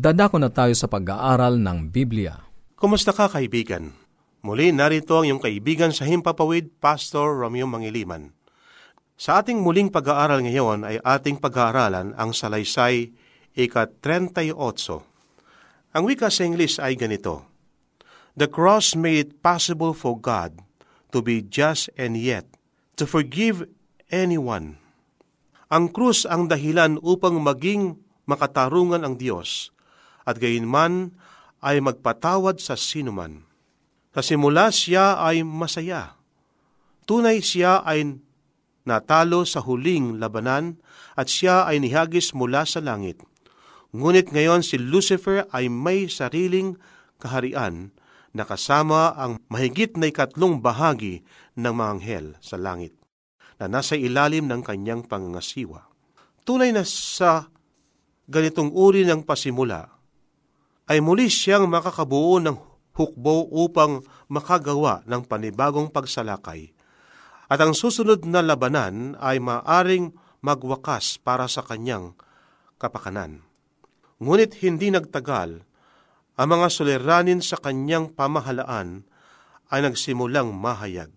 Dadako 0.00 0.40
na 0.40 0.48
tayo 0.48 0.72
sa 0.72 0.88
pag-aaral 0.88 1.60
ng 1.60 1.92
Biblia. 1.92 2.40
Kumusta 2.72 3.12
ka 3.12 3.28
kaibigan? 3.28 3.92
Muli 4.40 4.72
narito 4.72 5.20
ang 5.20 5.28
iyong 5.28 5.44
kaibigan 5.44 5.92
sa 5.92 6.08
Himpapawid, 6.08 6.72
Pastor 6.80 7.36
Romeo 7.36 7.68
Mangiliman. 7.68 8.32
Sa 9.20 9.44
ating 9.44 9.60
muling 9.60 9.92
pag-aaral 9.92 10.40
ngayon 10.40 10.88
ay 10.88 10.96
ating 11.04 11.36
pag-aaralan 11.36 12.16
ang 12.16 12.32
salaysay 12.32 13.12
ika-38. 13.52 14.56
Ang 15.92 16.02
wika 16.08 16.32
sa 16.32 16.48
English 16.48 16.80
ay 16.80 16.96
ganito, 16.96 17.44
The 18.40 18.48
cross 18.48 18.96
made 18.96 19.20
it 19.20 19.44
possible 19.44 19.92
for 19.92 20.16
God 20.16 20.64
to 21.12 21.20
be 21.20 21.44
just 21.44 21.92
and 22.00 22.16
yet 22.16 22.48
to 22.96 23.04
forgive 23.04 23.68
anyone. 24.08 24.80
Ang 25.68 25.92
krus 25.92 26.24
ang 26.24 26.48
dahilan 26.48 26.96
upang 27.04 27.36
maging 27.44 28.00
makatarungan 28.24 29.04
ang 29.04 29.20
Diyos 29.20 29.76
at 30.30 30.38
gayunman 30.38 31.18
ay 31.58 31.82
magpatawad 31.82 32.62
sa 32.62 32.78
sinuman. 32.78 33.42
Sa 34.14 34.22
simula 34.22 34.70
siya 34.70 35.18
ay 35.18 35.42
masaya. 35.42 36.14
Tunay 37.10 37.42
siya 37.42 37.82
ay 37.82 38.22
natalo 38.86 39.42
sa 39.42 39.58
huling 39.62 40.22
labanan 40.22 40.78
at 41.18 41.26
siya 41.26 41.66
ay 41.66 41.82
nihagis 41.82 42.32
mula 42.32 42.62
sa 42.62 42.78
langit. 42.78 43.18
Ngunit 43.90 44.30
ngayon 44.30 44.62
si 44.62 44.78
Lucifer 44.78 45.50
ay 45.50 45.66
may 45.66 46.06
sariling 46.06 46.78
kaharian 47.18 47.90
na 48.30 48.46
kasama 48.46 49.10
ang 49.18 49.42
mahigit 49.50 49.98
na 49.98 50.06
ikatlong 50.06 50.62
bahagi 50.62 51.26
ng 51.58 51.74
mga 51.74 51.90
anghel 51.90 52.26
sa 52.38 52.54
langit 52.54 52.94
na 53.58 53.66
nasa 53.66 53.98
ilalim 53.98 54.46
ng 54.46 54.62
kanyang 54.62 55.04
pangangasiwa. 55.04 55.90
Tunay 56.46 56.72
na 56.72 56.86
sa 56.86 57.50
ganitong 58.30 58.72
uri 58.72 59.04
ng 59.04 59.26
pasimula, 59.26 59.99
ay 60.90 60.98
muli 60.98 61.30
siyang 61.30 61.70
makakabuo 61.70 62.42
ng 62.42 62.58
hukbo 62.98 63.46
upang 63.46 64.02
makagawa 64.26 65.06
ng 65.06 65.22
panibagong 65.22 65.86
pagsalakay. 65.86 66.74
At 67.46 67.62
ang 67.62 67.78
susunod 67.78 68.26
na 68.26 68.42
labanan 68.42 69.14
ay 69.22 69.38
maaring 69.38 70.10
magwakas 70.42 71.22
para 71.22 71.46
sa 71.46 71.62
kanyang 71.62 72.18
kapakanan. 72.82 73.46
Ngunit 74.18 74.58
hindi 74.66 74.90
nagtagal, 74.90 75.62
ang 76.34 76.48
mga 76.50 76.66
suliranin 76.66 77.38
sa 77.38 77.54
kanyang 77.54 78.10
pamahalaan 78.10 79.06
ay 79.70 79.86
nagsimulang 79.86 80.50
mahayag. 80.50 81.14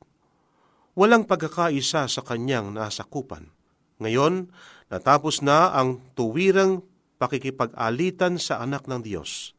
Walang 0.94 1.26
pagkakaisa 1.26 2.06
sa 2.06 2.22
kanyang 2.22 2.78
nasakupan. 2.78 3.50
Ngayon, 3.98 4.54
natapos 4.94 5.42
na 5.42 5.74
ang 5.74 5.98
tuwirang 6.14 6.86
pakikipag-alitan 7.18 8.38
sa 8.38 8.62
anak 8.62 8.86
ng 8.86 9.02
Diyos 9.02 9.58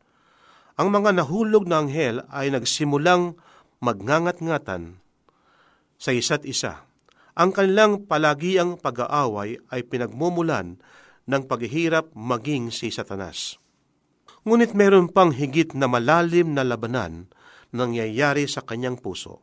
ang 0.74 0.90
mga 0.90 1.22
nahulog 1.22 1.70
na 1.70 1.86
anghel 1.86 2.26
ay 2.34 2.50
nagsimulang 2.50 3.38
magngangat-ngatan 3.78 4.98
sa 5.94 6.10
isa't 6.10 6.42
isa. 6.42 6.82
Ang 7.34 7.54
kanilang 7.54 8.06
palagiang 8.06 8.78
pag-aaway 8.78 9.58
ay 9.70 9.86
pinagmumulan 9.86 10.78
ng 11.26 11.42
paghihirap 11.46 12.10
maging 12.14 12.74
si 12.74 12.90
Satanas. 12.90 13.58
Ngunit 14.44 14.74
meron 14.76 15.10
pang 15.10 15.30
higit 15.30 15.72
na 15.74 15.86
malalim 15.86 16.52
na 16.52 16.66
labanan 16.66 17.30
nangyayari 17.74 18.46
sa 18.46 18.62
kanyang 18.62 18.98
puso. 18.98 19.42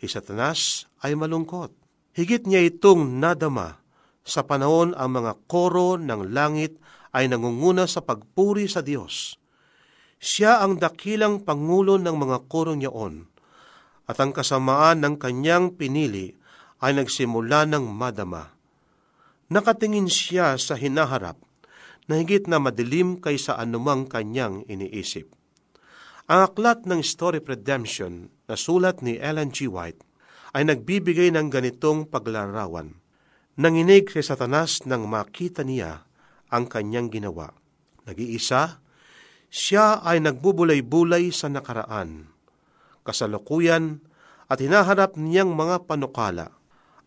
Si 0.00 0.08
Satanas 0.08 0.88
ay 1.04 1.16
malungkot. 1.16 1.72
Higit 2.16 2.44
niya 2.48 2.64
itong 2.64 3.22
nadama 3.22 3.80
sa 4.26 4.44
panahon 4.44 4.96
ang 4.96 5.20
mga 5.20 5.32
koro 5.46 5.96
ng 5.96 6.32
langit 6.32 6.76
ay 7.14 7.30
nangunguna 7.30 7.86
sa 7.86 8.02
pagpuri 8.02 8.66
sa 8.66 8.82
Diyos 8.82 9.39
siya 10.20 10.60
ang 10.60 10.76
dakilang 10.76 11.40
pangulo 11.48 11.96
ng 11.96 12.12
mga 12.12 12.38
korong 12.52 12.84
yaon, 12.84 13.24
at 14.04 14.20
ang 14.20 14.36
kasamaan 14.36 15.00
ng 15.00 15.16
kanyang 15.16 15.72
pinili 15.72 16.36
ay 16.84 16.92
nagsimula 16.92 17.64
ng 17.64 17.88
madama. 17.88 18.52
Nakatingin 19.48 20.12
siya 20.12 20.60
sa 20.60 20.76
hinaharap 20.76 21.40
na 22.06 22.20
higit 22.20 22.44
na 22.44 22.60
madilim 22.60 23.16
kaysa 23.18 23.56
anumang 23.56 24.06
kanyang 24.06 24.62
iniisip. 24.68 25.32
Ang 26.30 26.46
aklat 26.46 26.86
ng 26.86 27.02
Story 27.02 27.42
of 27.42 27.50
Redemption 27.50 28.30
na 28.46 28.54
sulat 28.54 29.02
ni 29.02 29.18
Ellen 29.18 29.50
G. 29.50 29.66
White 29.66 30.04
ay 30.54 30.68
nagbibigay 30.68 31.34
ng 31.34 31.50
ganitong 31.50 32.06
paglarawan. 32.06 32.98
Nanginig 33.58 34.10
si 34.14 34.22
Satanas 34.22 34.86
nang 34.86 35.10
makita 35.10 35.66
niya 35.66 36.06
ang 36.50 36.70
kanyang 36.70 37.10
ginawa. 37.10 37.50
Nag-iisa, 38.06 38.82
siya 39.50 39.98
ay 40.06 40.22
nagbubulay-bulay 40.22 41.34
sa 41.34 41.50
nakaraan, 41.50 42.30
kasalukuyan 43.02 43.98
at 44.46 44.62
hinaharap 44.62 45.18
niyang 45.18 45.52
mga 45.52 45.90
panukala. 45.90 46.54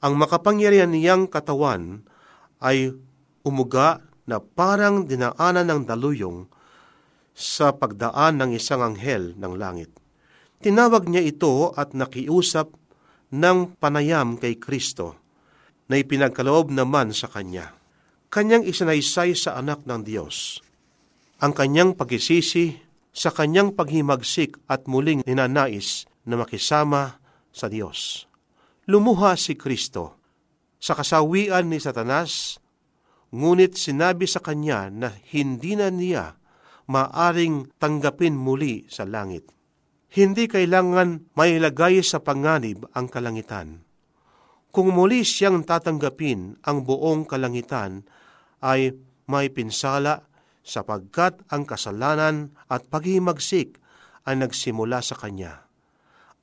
Ang 0.03 0.19
makapangyarihan 0.19 0.91
niyang 0.91 1.31
katawan 1.31 2.03
ay 2.59 2.91
umuga 3.47 4.03
na 4.27 4.43
parang 4.43 5.07
dinaanan 5.07 5.71
ng 5.71 5.81
daluyong 5.87 6.51
sa 7.31 7.71
pagdaan 7.71 8.43
ng 8.43 8.51
isang 8.59 8.83
anghel 8.83 9.31
ng 9.39 9.53
langit. 9.55 9.89
Tinawag 10.59 11.07
niya 11.07 11.23
ito 11.23 11.71
at 11.75 11.95
nakiusap 11.95 12.75
ng 13.31 13.79
panayam 13.79 14.35
kay 14.35 14.59
Kristo 14.59 15.15
na 15.87 15.99
ipinagkaloob 15.99 16.71
naman 16.71 17.15
sa 17.15 17.31
Kanya. 17.31 17.75
Kanyang 18.31 18.67
isinaysay 18.67 19.35
sa 19.35 19.59
anak 19.59 19.83
ng 19.87 20.03
Diyos 20.03 20.63
ang 21.43 21.51
kanyang 21.51 21.99
pagisisi 21.99 22.79
sa 23.11 23.27
kanyang 23.35 23.75
paghimagsik 23.75 24.63
at 24.71 24.87
muling 24.87 25.27
ninanais 25.27 26.07
na 26.23 26.39
makisama 26.39 27.19
sa 27.51 27.67
Diyos. 27.67 28.31
Lumuha 28.87 29.35
si 29.35 29.59
Kristo 29.59 30.23
sa 30.79 30.95
kasawian 30.95 31.67
ni 31.67 31.83
Satanas, 31.83 32.63
ngunit 33.35 33.75
sinabi 33.75 34.23
sa 34.23 34.39
kanya 34.39 34.87
na 34.87 35.11
hindi 35.35 35.75
na 35.75 35.91
niya 35.91 36.39
maaring 36.87 37.75
tanggapin 37.75 38.39
muli 38.39 38.87
sa 38.87 39.03
langit. 39.03 39.51
Hindi 40.15 40.47
kailangan 40.47 41.35
mailagay 41.35 41.99
sa 42.07 42.23
panganib 42.23 42.87
ang 42.95 43.11
kalangitan. 43.11 43.83
Kung 44.71 44.95
muli 44.95 45.27
siyang 45.27 45.67
tatanggapin 45.67 46.63
ang 46.63 46.87
buong 46.87 47.27
kalangitan, 47.27 48.07
ay 48.63 48.95
may 49.27 49.51
pinsala 49.51 50.32
sapagkat 50.63 51.43
ang 51.51 51.67
kasalanan 51.67 52.55
at 52.71 52.87
paghimagsik 52.87 53.77
ay 54.23 54.39
nagsimula 54.39 55.03
sa 55.03 55.19
Kanya. 55.19 55.67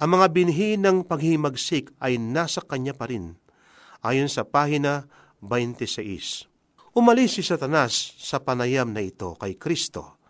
Ang 0.01 0.17
mga 0.21 0.27
binhi 0.33 0.77
ng 0.77 1.05
paghimagsik 1.09 1.93
ay 2.01 2.21
nasa 2.21 2.61
Kanya 2.61 2.93
pa 2.93 3.09
rin, 3.09 3.37
ayon 4.05 4.29
sa 4.29 4.45
pahina 4.45 5.09
26. 5.41 6.49
Umalis 6.97 7.41
si 7.41 7.43
Satanas 7.45 8.17
sa 8.21 8.41
panayam 8.45 8.93
na 8.93 9.01
ito 9.01 9.37
kay 9.41 9.57
Kristo 9.57 10.21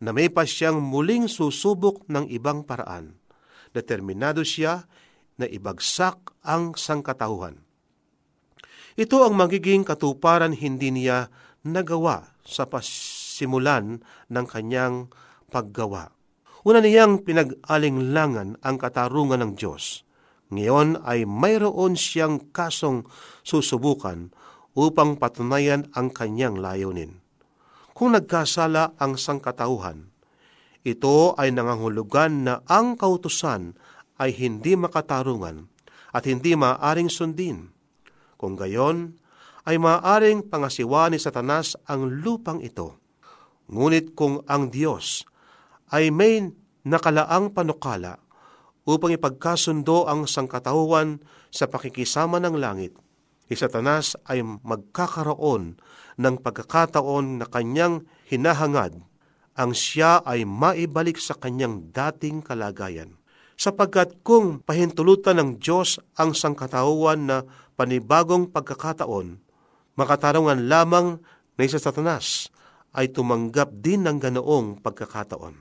na 0.00 0.16
may 0.16 0.32
pa 0.32 0.48
siyang 0.48 0.80
muling 0.80 1.28
susubok 1.28 2.08
ng 2.08 2.28
ibang 2.32 2.64
paraan. 2.64 3.16
Determinado 3.70 4.42
siya 4.42 4.88
na 5.36 5.46
ibagsak 5.46 6.34
ang 6.42 6.74
sangkatauhan. 6.74 7.60
Ito 8.98 9.22
ang 9.22 9.38
magiging 9.38 9.86
katuparan 9.86 10.52
hindi 10.56 10.90
niya 10.90 11.30
nagawa 11.62 12.34
sa 12.42 12.66
pasimulan 13.40 14.04
ng 14.28 14.44
kanyang 14.44 15.08
paggawa. 15.48 16.12
Una 16.60 16.84
niyang 16.84 17.24
pinag-alinglangan 17.24 18.60
ang 18.60 18.76
katarungan 18.76 19.40
ng 19.40 19.52
Diyos. 19.56 20.04
Ngayon 20.52 21.00
ay 21.08 21.24
mayroon 21.24 21.96
siyang 21.96 22.52
kasong 22.52 23.08
susubukan 23.40 24.28
upang 24.76 25.16
patunayan 25.16 25.88
ang 25.96 26.12
kanyang 26.12 26.60
layunin. 26.60 27.24
Kung 27.96 28.12
nagkasala 28.12 29.00
ang 29.00 29.16
sangkatauhan, 29.16 30.12
ito 30.84 31.32
ay 31.40 31.48
nangangulugan 31.56 32.44
na 32.44 32.60
ang 32.68 33.00
kautusan 33.00 33.72
ay 34.20 34.36
hindi 34.36 34.76
makatarungan 34.76 35.64
at 36.12 36.28
hindi 36.28 36.52
maaring 36.60 37.08
sundin. 37.08 37.72
Kung 38.36 38.52
gayon, 38.52 39.16
ay 39.64 39.80
maaring 39.80 40.44
pangasiwa 40.44 41.08
ni 41.08 41.16
Satanas 41.16 41.76
ang 41.88 42.04
lupang 42.20 42.60
ito. 42.60 42.99
Ngunit 43.70 44.18
kung 44.18 44.42
ang 44.50 44.74
Diyos 44.74 45.22
ay 45.94 46.10
may 46.10 46.50
nakalaang 46.82 47.54
panukala 47.54 48.18
upang 48.82 49.14
ipagkasundo 49.14 50.10
ang 50.10 50.26
sangkatauhan 50.26 51.22
sa 51.54 51.70
pakikisama 51.70 52.42
ng 52.42 52.58
langit, 52.58 52.98
si 53.46 53.54
Satanas 53.54 54.18
ay 54.26 54.42
magkakaroon 54.42 55.78
ng 56.18 56.34
pagkakataon 56.42 57.42
na 57.42 57.46
kanyang 57.46 58.02
hinahangad 58.26 58.98
ang 59.60 59.76
siya 59.76 60.24
ay 60.24 60.48
maibalik 60.48 61.20
sa 61.20 61.36
kanyang 61.36 61.90
dating 61.92 62.40
kalagayan. 62.40 63.18
Sapagkat 63.60 64.24
kung 64.24 64.64
pahintulutan 64.64 65.36
ng 65.36 65.50
Diyos 65.60 66.00
ang 66.16 66.32
sangkatauhan 66.32 67.28
na 67.28 67.44
panibagong 67.76 68.48
pagkakataon, 68.48 69.36
makatarungan 70.00 70.64
lamang 70.64 71.20
na 71.60 71.62
isa 71.68 71.76
satanas 71.76 72.48
ay 72.94 73.14
tumanggap 73.14 73.70
din 73.78 74.06
ng 74.06 74.18
ganoong 74.18 74.82
pagkakataon. 74.82 75.54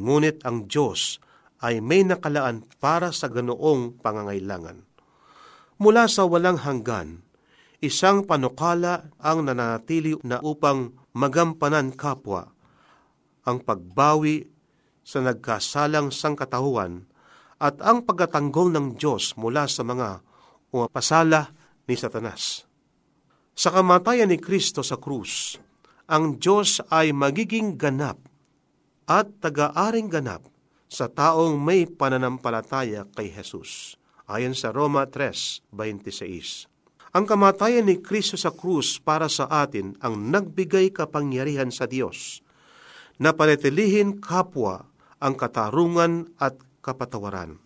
Ngunit 0.00 0.44
ang 0.48 0.64
Diyos 0.64 1.20
ay 1.60 1.84
may 1.84 2.06
nakalaan 2.06 2.64
para 2.80 3.12
sa 3.12 3.28
ganoong 3.28 4.00
pangangailangan. 4.00 4.88
Mula 5.80 6.08
sa 6.08 6.24
walang 6.24 6.60
hanggan, 6.60 7.24
isang 7.80 8.24
panukala 8.24 9.12
ang 9.20 9.44
nanatili 9.48 10.16
na 10.24 10.40
upang 10.40 10.92
magampanan 11.16 11.92
kapwa 11.96 12.52
ang 13.44 13.64
pagbawi 13.64 14.44
sa 15.00 15.24
nagkasalang 15.24 16.12
sangkatahuan 16.12 17.08
at 17.60 17.76
ang 17.84 18.04
pagkatanggol 18.04 18.72
ng 18.72 18.86
Diyos 18.96 19.36
mula 19.36 19.68
sa 19.68 19.84
mga 19.84 20.20
umapasala 20.72 21.52
ni 21.88 21.94
Satanas. 21.96 22.64
Sa 23.52 23.68
kamatayan 23.68 24.32
ni 24.32 24.40
Kristo 24.40 24.80
sa 24.80 24.96
krus, 24.96 25.60
ang 26.10 26.42
Diyos 26.42 26.82
ay 26.90 27.14
magiging 27.14 27.78
ganap 27.78 28.18
at 29.06 29.30
taga-aring 29.38 30.10
ganap 30.10 30.42
sa 30.90 31.06
taong 31.06 31.54
may 31.54 31.86
pananampalataya 31.86 33.06
kay 33.14 33.30
Jesus, 33.30 33.94
ayon 34.26 34.58
sa 34.58 34.74
Roma 34.74 35.06
3.26. 35.06 36.66
Ang 37.14 37.24
kamatayan 37.30 37.86
ni 37.86 38.02
Kristo 38.02 38.34
sa 38.34 38.50
krus 38.50 38.98
para 38.98 39.30
sa 39.30 39.46
atin 39.46 39.94
ang 40.02 40.34
nagbigay 40.34 40.90
kapangyarihan 40.90 41.70
sa 41.70 41.86
Diyos 41.86 42.42
na 43.22 43.30
panatilihin 43.30 44.18
kapwa 44.18 44.90
ang 45.22 45.38
katarungan 45.38 46.34
at 46.42 46.58
kapatawaran. 46.82 47.62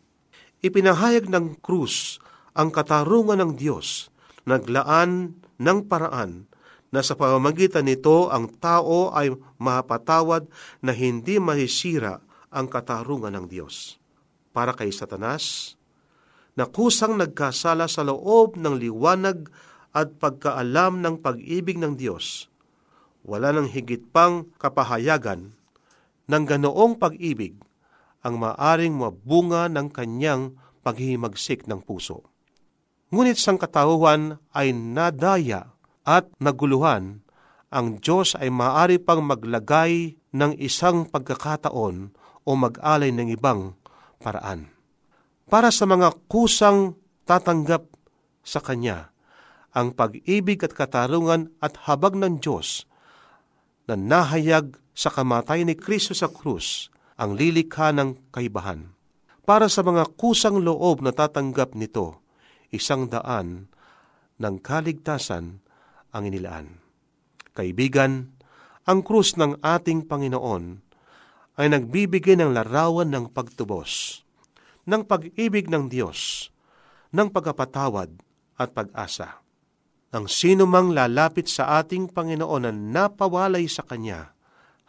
Ipinahayag 0.61 1.33
ng 1.33 1.61
krus 1.65 2.21
ang 2.53 2.73
katarungan 2.73 3.41
ng 3.41 3.53
Diyos, 3.57 4.13
naglaan 4.45 5.41
ng 5.61 5.79
paraan 5.89 6.49
na 6.95 7.03
sa 7.03 7.19
pamamagitan 7.19 7.91
nito 7.91 8.31
ang 8.31 8.47
tao 8.47 9.11
ay 9.11 9.35
mapatawad 9.59 10.47
na 10.79 10.95
hindi 10.95 11.43
mahisira 11.43 12.23
ang 12.55 12.71
katarungan 12.71 13.35
ng 13.35 13.47
Diyos. 13.51 13.99
Para 14.55 14.71
kay 14.71 14.95
Satanas, 14.95 15.75
na 16.55 16.71
kusang 16.71 17.19
nagkasala 17.19 17.91
sa 17.91 18.07
loob 18.07 18.55
ng 18.55 18.79
liwanag 18.79 19.51
at 19.91 20.15
pagkaalam 20.23 21.03
ng 21.03 21.19
pag-ibig 21.19 21.83
ng 21.83 21.99
Diyos. 21.99 22.47
Wala 23.27 23.51
nang 23.51 23.67
higit 23.67 24.07
pang 24.15 24.47
kapahayagan 24.63 25.51
ng 26.31 26.45
ganoong 26.47 26.95
pag-ibig 26.95 27.59
ang 28.23 28.39
maaring 28.39 28.95
mabunga 28.95 29.67
ng 29.67 29.91
kanyang 29.91 30.55
paghihimagsik 30.87 31.67
ng 31.67 31.83
puso. 31.83 32.23
Ngunit 33.11 33.35
sang 33.35 33.59
katauhan 33.59 34.39
ay 34.55 34.71
nadaya 34.71 35.74
at 36.05 36.29
naguluhan, 36.39 37.25
ang 37.75 37.99
Diyos 37.99 38.39
ay 38.39 38.53
maaari 38.55 39.03
pang 39.03 39.25
maglagay 39.25 40.15
ng 40.37 40.53
isang 40.63 41.11
pagkakataon 41.11 42.15
o 42.45 42.51
mag-alay 42.55 43.11
ng 43.11 43.35
ibang 43.35 43.75
paraan 44.23 44.71
para 45.49 45.69
sa 45.75 45.85
mga 45.85 46.15
kusang 46.31 46.97
tatanggap 47.29 47.89
sa 48.45 48.61
Kanya 48.61 49.11
ang 49.75 49.91
pag-ibig 49.91 50.63
at 50.63 50.71
katarungan 50.71 51.51
at 51.59 51.75
habag 51.91 52.15
ng 52.15 52.39
Diyos 52.39 52.87
na 53.91 53.99
nahayag 53.99 54.79
sa 54.95 55.11
kamatay 55.11 55.67
ni 55.67 55.75
Kristo 55.75 56.15
sa 56.15 56.31
krus 56.31 56.89
ang 57.19 57.35
lilikha 57.35 57.91
ng 57.91 58.31
kaibahan. 58.31 58.95
Para 59.45 59.69
sa 59.69 59.85
mga 59.85 60.15
kusang 60.17 60.63
loob 60.63 61.05
na 61.05 61.13
tatanggap 61.13 61.77
nito, 61.77 62.23
isang 62.73 63.11
daan 63.11 63.69
ng 64.41 64.57
kaligtasan 64.63 65.61
ang 66.15 66.31
inilaan. 66.31 66.79
Kaibigan, 67.53 68.33
ang 68.87 69.03
krus 69.03 69.35
ng 69.35 69.59
ating 69.59 70.07
Panginoon 70.07 70.79
ay 71.59 71.67
nagbibigay 71.69 72.39
ng 72.39 72.55
larawan 72.55 73.11
ng 73.11 73.35
pagtubos 73.35 74.25
ng 74.85 75.03
pag-ibig 75.05 75.69
ng 75.73 75.89
Diyos, 75.89 76.49
ng 77.13 77.33
pagkapatawad 77.33 78.21
at 78.61 78.69
pag-asa. 78.77 79.41
Ang 80.15 80.31
sino 80.31 80.69
mang 80.69 80.95
lalapit 80.95 81.51
sa 81.51 81.81
ating 81.83 82.13
Panginoon 82.13 82.71
na 82.71 82.73
napawalay 82.73 83.67
sa 83.67 83.83
Kanya, 83.83 84.37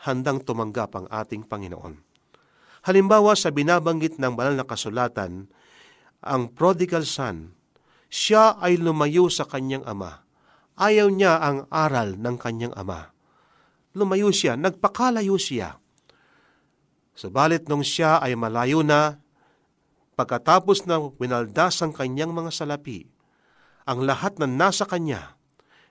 handang 0.05 0.43
tumanggap 0.43 0.93
ang 0.93 1.07
ating 1.09 1.47
Panginoon. 1.47 1.97
Halimbawa 2.85 3.33
sa 3.33 3.49
binabanggit 3.49 4.21
ng 4.21 4.37
banal 4.37 4.53
na 4.53 4.67
kasulatan, 4.67 5.49
ang 6.21 6.53
prodigal 6.53 7.01
son, 7.01 7.57
siya 8.05 8.61
ay 8.61 8.77
lumayo 8.77 9.25
sa 9.33 9.49
kanyang 9.49 9.81
ama. 9.89 10.24
Ayaw 10.75 11.07
niya 11.11 11.39
ang 11.39 11.57
aral 11.71 12.19
ng 12.19 12.35
kanyang 12.35 12.75
ama. 12.75 13.15
Lumayo 13.95 14.31
siya, 14.31 14.59
nagpakalayo 14.59 15.39
siya. 15.39 15.79
Subalit 17.15 17.71
nung 17.71 17.83
siya 17.83 18.19
ay 18.19 18.35
malayo 18.35 18.83
na 18.83 19.23
Pagkatapos 20.15 20.87
na 20.87 21.11
winaldas 21.19 21.83
ang 21.83 21.91
kanyang 21.91 22.31
mga 22.31 22.51
salapi, 22.55 23.03
ang 23.83 24.07
lahat 24.07 24.39
na 24.39 24.47
nasa 24.47 24.87
kanya, 24.87 25.35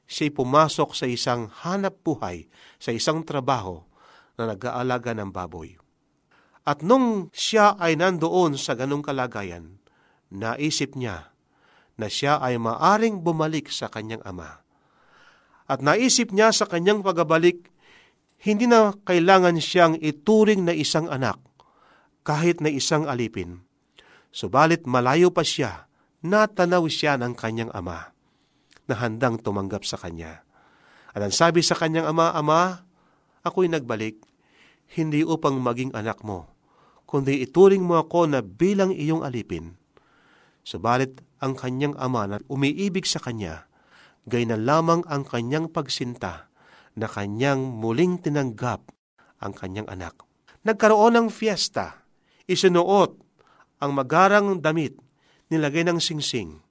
siya'y 0.09 0.33
pumasok 0.33 0.97
sa 0.97 1.05
isang 1.05 1.53
hanap 1.61 2.01
buhay, 2.01 2.49
sa 2.81 2.97
isang 2.97 3.20
trabaho 3.20 3.85
na 4.40 4.57
nag-aalaga 4.57 5.12
ng 5.12 5.29
baboy. 5.29 5.77
At 6.64 6.81
nung 6.81 7.29
siya 7.37 7.77
ay 7.77 8.01
nandoon 8.01 8.57
sa 8.57 8.73
ganong 8.73 9.05
kalagayan, 9.05 9.77
naisip 10.33 10.97
niya 10.97 11.37
na 12.01 12.09
siya 12.09 12.40
ay 12.40 12.57
maaring 12.57 13.20
bumalik 13.20 13.68
sa 13.68 13.92
kanyang 13.92 14.25
ama. 14.25 14.63
At 15.64 15.81
naisip 15.81 16.33
niya 16.35 16.53
sa 16.53 16.68
kanyang 16.68 17.00
pagbabalik, 17.00 17.72
hindi 18.44 18.68
na 18.68 18.92
kailangan 18.92 19.57
siyang 19.57 19.96
ituring 20.00 20.68
na 20.68 20.77
isang 20.77 21.09
anak, 21.09 21.40
kahit 22.24 22.61
na 22.61 22.68
isang 22.68 23.09
alipin 23.09 23.64
Subalit 24.35 24.83
malayo 24.83 25.31
pa 25.31 25.46
siya, 25.46 25.87
natanaw 26.27 26.90
siya 26.90 27.14
ng 27.22 27.38
kanyang 27.38 27.70
ama 27.70 28.11
na 28.90 28.98
handang 28.98 29.38
tumanggap 29.38 29.87
sa 29.87 29.94
kanya. 29.94 30.42
At 31.14 31.22
ang 31.22 31.31
sabi 31.31 31.62
sa 31.62 31.79
kanyang 31.79 32.11
ama, 32.11 32.35
Ama, 32.35 32.83
ako'y 33.46 33.70
nagbalik, 33.70 34.18
hindi 34.98 35.22
upang 35.22 35.62
maging 35.62 35.94
anak 35.94 36.27
mo, 36.27 36.50
kundi 37.07 37.46
ituring 37.46 37.87
mo 37.87 37.94
ako 38.03 38.27
na 38.27 38.42
bilang 38.42 38.90
iyong 38.90 39.22
alipin. 39.22 39.79
Subalit 40.66 41.22
ang 41.38 41.55
kanyang 41.55 41.94
ama 41.94 42.27
na 42.27 42.37
umiibig 42.50 43.07
sa 43.07 43.22
kanya, 43.22 43.70
gay 44.24 44.48
na 44.48 44.56
lamang 44.56 45.04
ang 45.08 45.24
kanyang 45.24 45.68
pagsinta 45.68 46.48
na 46.94 47.06
kanyang 47.10 47.60
muling 47.60 48.20
tinanggap 48.22 48.88
ang 49.42 49.52
kanyang 49.52 49.88
anak. 49.90 50.16
Nagkaroon 50.64 51.18
ng 51.18 51.28
fiesta, 51.28 52.06
isinuot 52.48 53.20
ang 53.84 53.90
magarang 53.92 54.64
damit, 54.64 54.96
nilagay 55.52 55.84
ng 55.84 56.00
singsing. 56.00 56.64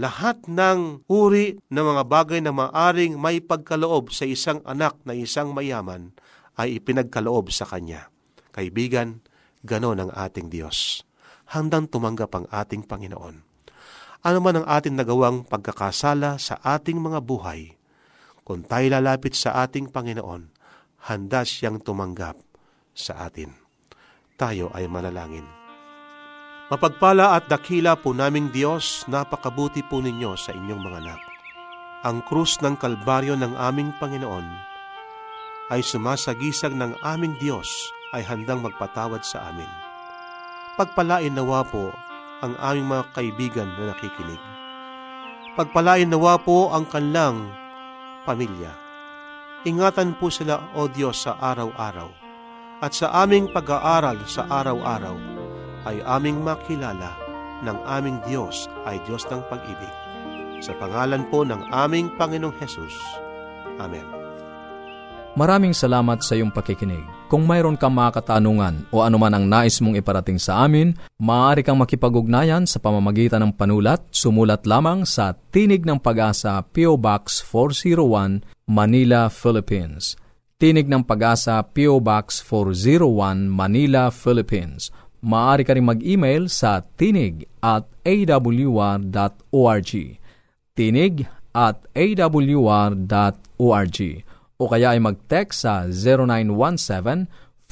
Lahat 0.00 0.40
ng 0.48 1.04
uri 1.12 1.60
ng 1.68 1.84
mga 1.84 2.04
bagay 2.08 2.40
na 2.40 2.56
maaring 2.56 3.20
may 3.20 3.44
pagkaloob 3.44 4.08
sa 4.08 4.24
isang 4.24 4.64
anak 4.64 4.96
na 5.04 5.12
isang 5.12 5.52
mayaman 5.52 6.16
ay 6.56 6.80
ipinagkaloob 6.80 7.52
sa 7.52 7.68
kanya. 7.68 8.08
Kaibigan, 8.56 9.20
ganon 9.60 10.00
ang 10.00 10.10
ating 10.16 10.48
Diyos. 10.48 11.04
Handang 11.52 11.92
tumanggap 11.92 12.32
ang 12.32 12.46
ating 12.48 12.88
Panginoon. 12.88 13.49
Ano 14.20 14.44
man 14.44 14.60
ang 14.60 14.66
ating 14.68 15.00
nagawang 15.00 15.48
pagkakasala 15.48 16.36
sa 16.36 16.60
ating 16.60 17.00
mga 17.00 17.24
buhay, 17.24 17.72
kung 18.44 18.60
tayo 18.60 18.84
lalapit 18.92 19.32
sa 19.32 19.64
ating 19.64 19.88
Panginoon, 19.88 20.52
handa 21.08 21.40
siyang 21.40 21.80
tumanggap 21.80 22.36
sa 22.92 23.24
atin. 23.24 23.48
Tayo 24.36 24.68
ay 24.76 24.84
manalangin. 24.92 25.48
Mapagpala 26.68 27.32
at 27.32 27.48
dakila 27.48 27.96
po 27.96 28.12
naming 28.12 28.52
Diyos, 28.52 29.08
napakabuti 29.08 29.80
po 29.88 30.04
ninyo 30.04 30.36
sa 30.36 30.52
inyong 30.52 30.82
mga 30.84 30.98
anak. 31.00 31.20
Ang 32.04 32.20
krus 32.28 32.60
ng 32.60 32.76
kalbaryo 32.76 33.40
ng 33.40 33.56
aming 33.56 33.96
Panginoon 33.96 34.44
ay 35.72 35.80
sumasagisag 35.80 36.76
ng 36.76 36.92
aming 37.00 37.40
Diyos 37.40 37.68
ay 38.12 38.20
handang 38.20 38.60
magpatawad 38.60 39.24
sa 39.24 39.48
amin. 39.48 39.68
Pagpalain 40.76 41.32
nawa 41.32 41.64
po 41.64 41.88
ang 42.40 42.56
aming 42.60 42.88
mga 42.88 43.04
kaibigan 43.12 43.68
na 43.76 43.92
nakikinig. 43.92 44.42
Pagpalain 45.56 46.08
nawa 46.08 46.40
po 46.40 46.72
ang 46.72 46.88
kanlang 46.88 47.52
pamilya. 48.24 48.72
Ingatan 49.68 50.16
po 50.16 50.32
sila, 50.32 50.72
O 50.72 50.88
Diyos, 50.88 51.20
sa 51.20 51.36
araw-araw. 51.36 52.08
At 52.80 52.96
sa 52.96 53.12
aming 53.12 53.52
pag-aaral 53.52 54.24
sa 54.24 54.48
araw-araw, 54.48 55.20
ay 55.84 56.00
aming 56.04 56.40
makilala 56.40 57.12
ng 57.60 57.76
aming 57.84 58.20
Diyos 58.24 58.72
ay 58.88 58.96
Diyos 59.04 59.28
ng 59.28 59.44
pag-ibig. 59.52 59.94
Sa 60.64 60.72
pangalan 60.76 61.28
po 61.28 61.44
ng 61.44 61.60
aming 61.72 62.12
Panginoong 62.16 62.56
Hesus. 62.56 62.96
Amen. 63.80 64.04
Maraming 65.36 65.76
salamat 65.76 66.24
sa 66.24 66.36
iyong 66.36 66.52
pakikinig. 66.52 67.19
Kung 67.30 67.46
mayroon 67.46 67.78
kang 67.78 67.94
mga 67.94 68.18
katanungan 68.18 68.90
o 68.90 69.06
anuman 69.06 69.30
ang 69.30 69.46
nais 69.46 69.78
mong 69.78 69.94
iparating 69.94 70.34
sa 70.34 70.66
amin, 70.66 70.98
maaari 71.14 71.62
kang 71.62 71.78
makipag-ugnayan 71.78 72.66
sa 72.66 72.82
pamamagitan 72.82 73.46
ng 73.46 73.54
panulat. 73.54 74.02
Sumulat 74.10 74.66
lamang 74.66 75.06
sa 75.06 75.38
Tinig 75.54 75.86
ng 75.86 76.02
Pag-asa, 76.02 76.58
P.O. 76.74 76.98
Box 76.98 77.38
401, 77.46 78.42
Manila, 78.66 79.30
Philippines. 79.30 80.18
Tinig 80.58 80.90
ng 80.90 81.06
Pag-asa, 81.06 81.62
P.O. 81.62 82.02
Box 82.02 82.42
401, 82.42 83.46
Manila, 83.46 84.10
Philippines. 84.10 84.90
Maaari 85.22 85.62
ka 85.62 85.78
rin 85.78 85.86
mag-email 85.86 86.50
sa 86.50 86.82
tinig 86.82 87.46
at 87.62 87.86
awr.org. 88.02 89.92
Tinig 90.74 91.14
at 91.54 91.78
awr.org 91.94 93.98
o 94.60 94.68
kaya 94.68 94.92
ay 94.92 95.00
mag-text 95.00 95.64
sa 95.64 95.88